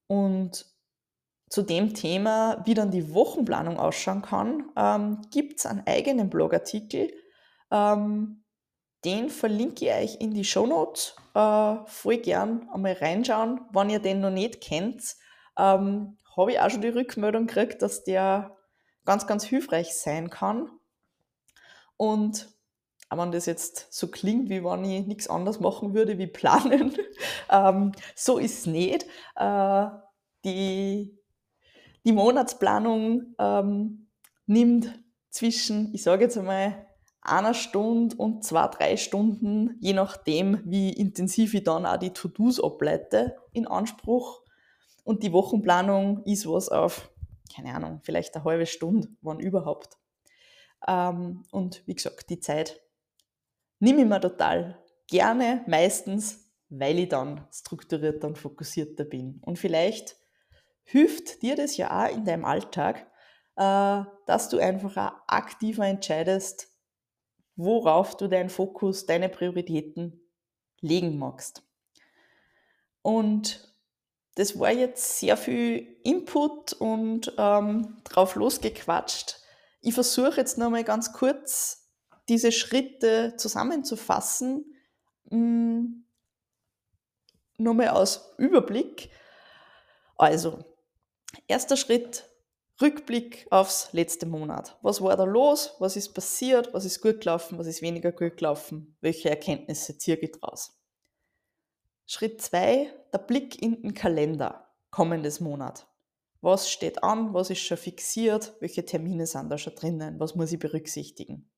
Und 0.07 0.65
zu 1.49 1.63
dem 1.63 1.93
Thema, 1.93 2.61
wie 2.65 2.73
dann 2.73 2.91
die 2.91 3.13
Wochenplanung 3.13 3.77
ausschauen 3.77 4.21
kann, 4.21 4.71
ähm, 4.75 5.21
gibt 5.31 5.59
es 5.59 5.65
einen 5.65 5.85
eigenen 5.85 6.29
Blogartikel, 6.29 7.11
ähm, 7.71 8.43
den 9.05 9.29
verlinke 9.29 9.85
ich 9.85 9.91
euch 9.91 10.21
in 10.21 10.33
die 10.33 10.43
Show 10.43 10.67
Notes. 10.67 11.15
Äh, 11.39 11.85
voll 11.85 12.17
gern 12.17 12.69
einmal 12.69 12.93
reinschauen. 12.93 13.61
Wenn 13.71 13.89
ihr 13.89 13.99
den 13.99 14.19
noch 14.19 14.29
nicht 14.29 14.59
kennt, 14.59 15.15
ähm, 15.57 16.17
habe 16.35 16.51
ich 16.51 16.59
auch 16.59 16.69
schon 16.69 16.81
die 16.81 16.89
Rückmeldung 16.89 17.47
gekriegt, 17.47 17.81
dass 17.81 18.03
der 18.03 18.57
ganz, 19.05 19.25
ganz 19.25 19.45
hilfreich 19.45 19.95
sein 19.95 20.29
kann. 20.29 20.69
Und 21.95 22.49
auch 23.07 23.17
wenn 23.17 23.31
das 23.31 23.45
jetzt 23.45 23.87
so 23.89 24.09
klingt, 24.09 24.49
wie 24.49 24.65
wenn 24.65 24.83
ich 24.83 25.07
nichts 25.07 25.29
anderes 25.29 25.61
machen 25.61 25.93
würde 25.93 26.17
wie 26.17 26.27
planen, 26.27 26.97
ähm, 27.49 27.93
so 28.15 28.37
ist 28.37 28.59
es 28.59 28.65
nicht. 28.65 29.05
Äh, 29.37 29.85
die, 30.43 31.17
die 32.03 32.11
Monatsplanung 32.11 33.35
ähm, 33.39 34.09
nimmt 34.45 34.93
zwischen, 35.29 35.93
ich 35.93 36.03
sage 36.03 36.25
jetzt 36.25 36.37
einmal, 36.37 36.85
einer 37.21 37.53
Stunde 37.53 38.15
und 38.15 38.43
zwei, 38.43 38.67
drei 38.67 38.97
Stunden, 38.97 39.77
je 39.79 39.93
nachdem, 39.93 40.61
wie 40.65 40.93
intensiv 40.93 41.53
ich 41.53 41.63
dann 41.63 41.85
auch 41.85 41.97
die 41.97 42.11
To-Dos 42.11 42.63
ableite, 42.63 43.35
in 43.51 43.67
Anspruch. 43.67 44.41
Und 45.03 45.23
die 45.23 45.33
Wochenplanung 45.33 46.23
ist 46.23 46.47
was 46.47 46.69
auf, 46.69 47.09
keine 47.53 47.73
Ahnung, 47.73 47.99
vielleicht 48.03 48.35
eine 48.35 48.45
halbe 48.45 48.65
Stunde, 48.65 49.09
wann 49.21 49.39
überhaupt. 49.39 49.97
Ähm, 50.87 51.43
und 51.51 51.85
wie 51.87 51.95
gesagt, 51.95 52.29
die 52.29 52.39
Zeit 52.39 52.79
nehme 53.79 54.01
ich 54.01 54.07
mir 54.07 54.21
total 54.21 54.81
gerne, 55.07 55.63
meistens, 55.67 56.49
weil 56.69 56.99
ich 56.99 57.09
dann 57.09 57.47
strukturierter 57.51 58.27
und 58.27 58.37
fokussierter 58.37 59.03
bin. 59.03 59.41
Und 59.43 59.57
vielleicht 59.57 60.15
hilft 60.83 61.41
dir 61.41 61.55
das 61.55 61.77
ja 61.77 62.05
auch 62.05 62.15
in 62.15 62.25
deinem 62.25 62.45
Alltag, 62.45 63.07
äh, 63.55 64.03
dass 64.25 64.49
du 64.49 64.59
einfach 64.59 64.95
auch 64.97 65.17
aktiver 65.27 65.85
entscheidest, 65.85 66.68
worauf 67.59 68.15
du 68.15 68.29
deinen 68.29 68.49
Fokus, 68.49 69.05
deine 69.05 69.27
Prioritäten 69.27 70.21
legen 70.79 71.19
magst. 71.19 71.61
Und 73.01 73.75
das 74.35 74.57
war 74.57 74.71
jetzt 74.71 75.19
sehr 75.19 75.35
viel 75.35 75.97
Input 76.03 76.71
und 76.71 77.33
ähm, 77.37 77.97
drauf 78.05 78.35
losgequatscht. 78.35 79.41
Ich 79.81 79.93
versuche 79.93 80.37
jetzt 80.37 80.57
nochmal 80.57 80.85
ganz 80.85 81.11
kurz 81.11 81.89
diese 82.29 82.53
Schritte 82.53 83.35
zusammenzufassen. 83.35 84.73
Hm, 85.29 86.05
nochmal 87.57 87.89
aus 87.89 88.35
Überblick. 88.37 89.09
Also, 90.15 90.63
erster 91.47 91.75
Schritt, 91.75 92.28
Rückblick 92.81 93.45
aufs 93.49 93.91
letzte 93.91 94.25
Monat. 94.25 94.77
Was 94.81 95.01
war 95.01 95.17
da 95.17 95.25
los? 95.25 95.75
Was 95.79 95.97
ist 95.97 96.13
passiert? 96.13 96.73
Was 96.73 96.85
ist 96.85 97.01
gut 97.01 97.19
gelaufen? 97.19 97.57
Was 97.57 97.67
ist 97.67 97.81
weniger 97.81 98.13
gut 98.13 98.37
gelaufen? 98.37 98.95
Welche 99.01 99.29
Erkenntnisse 99.29 99.97
ziehe 99.97 100.15
ich 100.15 100.31
daraus? 100.31 100.79
Schritt 102.05 102.41
2, 102.41 102.91
der 103.13 103.17
Blick 103.19 103.61
in 103.61 103.81
den 103.81 103.93
Kalender 103.93 104.65
kommendes 104.91 105.41
Monat. 105.41 105.87
Was 106.41 106.71
steht 106.71 107.03
an? 107.03 107.33
Was 107.33 107.49
ist 107.49 107.59
schon 107.59 107.77
fixiert? 107.77 108.53
Welche 108.61 108.85
Termine 108.85 109.27
sind 109.27 109.49
da 109.49 109.57
schon 109.57 109.75
drinnen? 109.75 110.19
Was 110.19 110.35
muss 110.35 110.53
ich 110.53 110.59
berücksichtigen? 110.59 111.49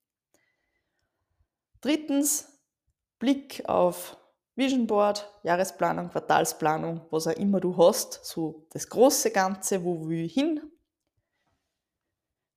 Drittens, 1.82 2.48
Blick 3.20 3.64
auf 3.70 4.18
Vision 4.56 4.88
Board, 4.88 5.32
Jahresplanung, 5.44 6.10
Quartalsplanung, 6.10 7.02
was 7.12 7.28
auch 7.28 7.38
immer 7.38 7.60
du 7.60 7.78
hast, 7.78 8.26
so 8.26 8.66
das 8.72 8.90
große 8.90 9.32
Ganze, 9.32 9.84
wo 9.84 10.08
will 10.08 10.26
ich 10.26 10.34
hin? 10.34 10.62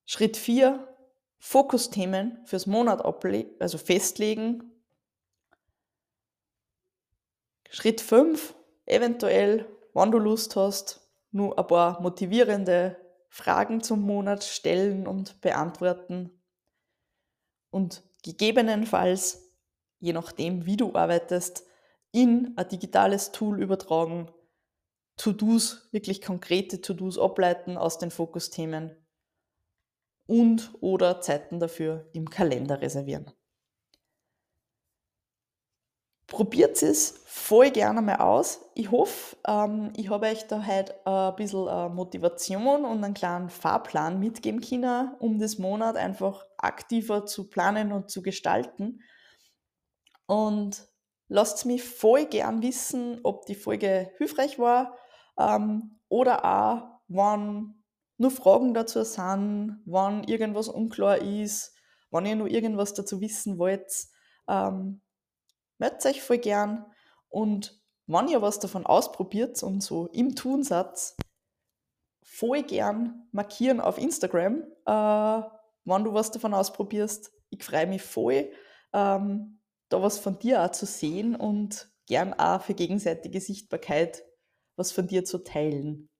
Schritt 0.06 0.36
4, 0.36 0.86
Fokusthemen 1.38 2.44
fürs 2.44 2.66
Monat 2.66 3.04
also 3.04 3.78
festlegen. 3.78 4.70
Schritt 7.70 8.00
5, 8.00 8.54
eventuell, 8.86 9.66
wann 9.94 10.10
du 10.10 10.18
Lust 10.18 10.56
hast, 10.56 11.10
nur 11.30 11.58
ein 11.58 11.66
paar 11.66 12.00
motivierende 12.00 12.96
Fragen 13.28 13.82
zum 13.82 14.02
Monat 14.02 14.44
stellen 14.44 15.06
und 15.06 15.40
beantworten. 15.40 16.30
Und 17.70 18.02
gegebenenfalls, 18.22 19.54
je 19.98 20.12
nachdem, 20.12 20.66
wie 20.66 20.76
du 20.76 20.94
arbeitest, 20.94 21.66
in 22.12 22.52
ein 22.56 22.68
digitales 22.68 23.32
Tool 23.32 23.60
übertragen, 23.60 24.30
To-Dos, 25.16 25.88
wirklich 25.92 26.22
konkrete 26.22 26.80
To-Dos 26.80 27.18
ableiten 27.18 27.76
aus 27.76 27.98
den 27.98 28.10
Fokusthemen 28.10 29.03
und 30.26 30.72
oder 30.80 31.20
Zeiten 31.20 31.60
dafür 31.60 32.08
im 32.12 32.30
Kalender 32.30 32.80
reservieren. 32.80 33.30
Probiert 36.26 36.82
es 36.82 37.22
voll 37.26 37.70
gerne 37.70 38.00
mal 38.00 38.16
aus. 38.16 38.60
Ich 38.74 38.90
hoffe, 38.90 39.36
ähm, 39.46 39.92
ich 39.94 40.08
habe 40.08 40.26
euch 40.26 40.46
da 40.46 40.66
heute 40.66 40.94
ein 41.06 41.36
bisschen 41.36 41.68
äh, 41.68 41.88
Motivation 41.90 42.84
und 42.84 43.04
einen 43.04 43.14
kleinen 43.14 43.50
Fahrplan 43.50 44.18
mitgeben 44.18 44.60
können, 44.60 45.14
um 45.18 45.38
das 45.38 45.58
Monat 45.58 45.96
einfach 45.96 46.44
aktiver 46.56 47.26
zu 47.26 47.50
planen 47.50 47.92
und 47.92 48.10
zu 48.10 48.22
gestalten. 48.22 49.02
Und 50.26 50.88
lasst 51.28 51.66
mich 51.66 51.84
voll 51.84 52.24
gern 52.24 52.62
wissen, 52.62 53.20
ob 53.22 53.44
die 53.44 53.54
Folge 53.54 54.10
hilfreich 54.16 54.58
war 54.58 54.96
ähm, 55.38 56.00
oder 56.08 56.44
auch, 56.44 57.00
wann 57.08 57.83
nur 58.16 58.30
Fragen 58.30 58.74
dazu 58.74 59.02
sind, 59.04 59.82
wann 59.86 60.24
irgendwas 60.24 60.68
unklar 60.68 61.18
ist, 61.18 61.74
wann 62.10 62.26
ihr 62.26 62.36
nur 62.36 62.48
irgendwas 62.48 62.94
dazu 62.94 63.20
wissen 63.20 63.58
wollt. 63.58 63.90
Ähm, 64.48 65.02
meldet 65.78 66.06
euch 66.06 66.22
voll 66.22 66.38
gern 66.38 66.86
und 67.28 67.80
wenn 68.06 68.28
ihr 68.28 68.42
was 68.42 68.58
davon 68.60 68.86
ausprobiert 68.86 69.62
und 69.62 69.82
so 69.82 70.06
im 70.08 70.36
Tun 70.36 70.64
voll 72.22 72.62
gern 72.62 73.26
markieren 73.32 73.80
auf 73.80 73.98
Instagram, 73.98 74.62
äh, 74.86 75.42
wenn 75.84 76.04
du 76.04 76.12
was 76.12 76.30
davon 76.30 76.54
ausprobierst. 76.54 77.32
Ich 77.50 77.62
freue 77.62 77.86
mich 77.86 78.02
voll, 78.02 78.50
ähm, 78.92 79.60
da 79.88 80.02
was 80.02 80.18
von 80.18 80.38
dir 80.38 80.62
auch 80.62 80.70
zu 80.70 80.86
sehen 80.86 81.36
und 81.36 81.90
gern 82.06 82.34
auch 82.34 82.62
für 82.62 82.74
gegenseitige 82.74 83.40
Sichtbarkeit 83.40 84.24
was 84.76 84.92
von 84.92 85.06
dir 85.06 85.24
zu 85.24 85.38
teilen. 85.38 86.10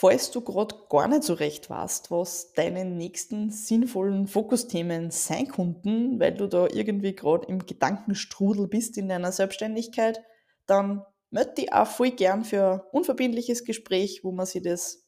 Falls 0.00 0.30
du 0.30 0.42
gerade 0.42 0.76
gar 0.88 1.08
nicht 1.08 1.24
so 1.24 1.34
recht 1.34 1.70
weißt, 1.70 2.12
was 2.12 2.52
deine 2.52 2.84
nächsten 2.84 3.50
sinnvollen 3.50 4.28
Fokusthemen 4.28 5.10
sein 5.10 5.48
könnten, 5.48 6.20
weil 6.20 6.34
du 6.34 6.46
da 6.46 6.68
irgendwie 6.68 7.16
gerade 7.16 7.48
im 7.48 7.66
Gedankenstrudel 7.66 8.68
bist 8.68 8.96
in 8.96 9.08
deiner 9.08 9.32
Selbstständigkeit, 9.32 10.22
dann 10.66 11.04
melde 11.30 11.54
dich 11.54 11.72
auch 11.72 11.88
voll 11.88 12.12
gern 12.12 12.44
für 12.44 12.74
ein 12.74 12.80
unverbindliches 12.92 13.64
Gespräch, 13.64 14.20
wo 14.22 14.30
man 14.30 14.46
sich 14.46 14.62
das 14.62 15.04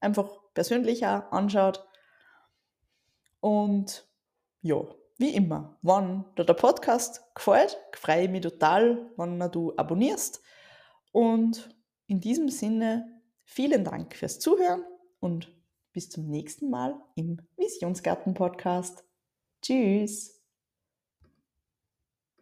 einfach 0.00 0.28
persönlich 0.54 1.06
auch 1.06 1.30
anschaut. 1.30 1.86
Und 3.38 4.08
ja, 4.60 4.84
wie 5.18 5.36
immer, 5.36 5.78
wenn 5.82 6.24
dir 6.36 6.44
der 6.44 6.54
Podcast 6.54 7.22
gefällt, 7.36 7.78
freue 7.92 8.24
ich 8.24 8.30
mich 8.30 8.40
total, 8.40 9.08
wenn 9.16 9.38
du 9.52 9.72
abonnierst. 9.76 10.42
Und 11.12 11.72
in 12.08 12.20
diesem 12.20 12.48
Sinne 12.48 13.21
Vielen 13.54 13.84
Dank 13.84 14.16
fürs 14.16 14.38
Zuhören 14.38 14.82
und 15.20 15.54
bis 15.92 16.08
zum 16.08 16.26
nächsten 16.26 16.70
Mal 16.70 16.98
im 17.16 17.36
Visionsgarten 17.58 18.32
Podcast. 18.32 19.04
Tschüss. 19.60 20.41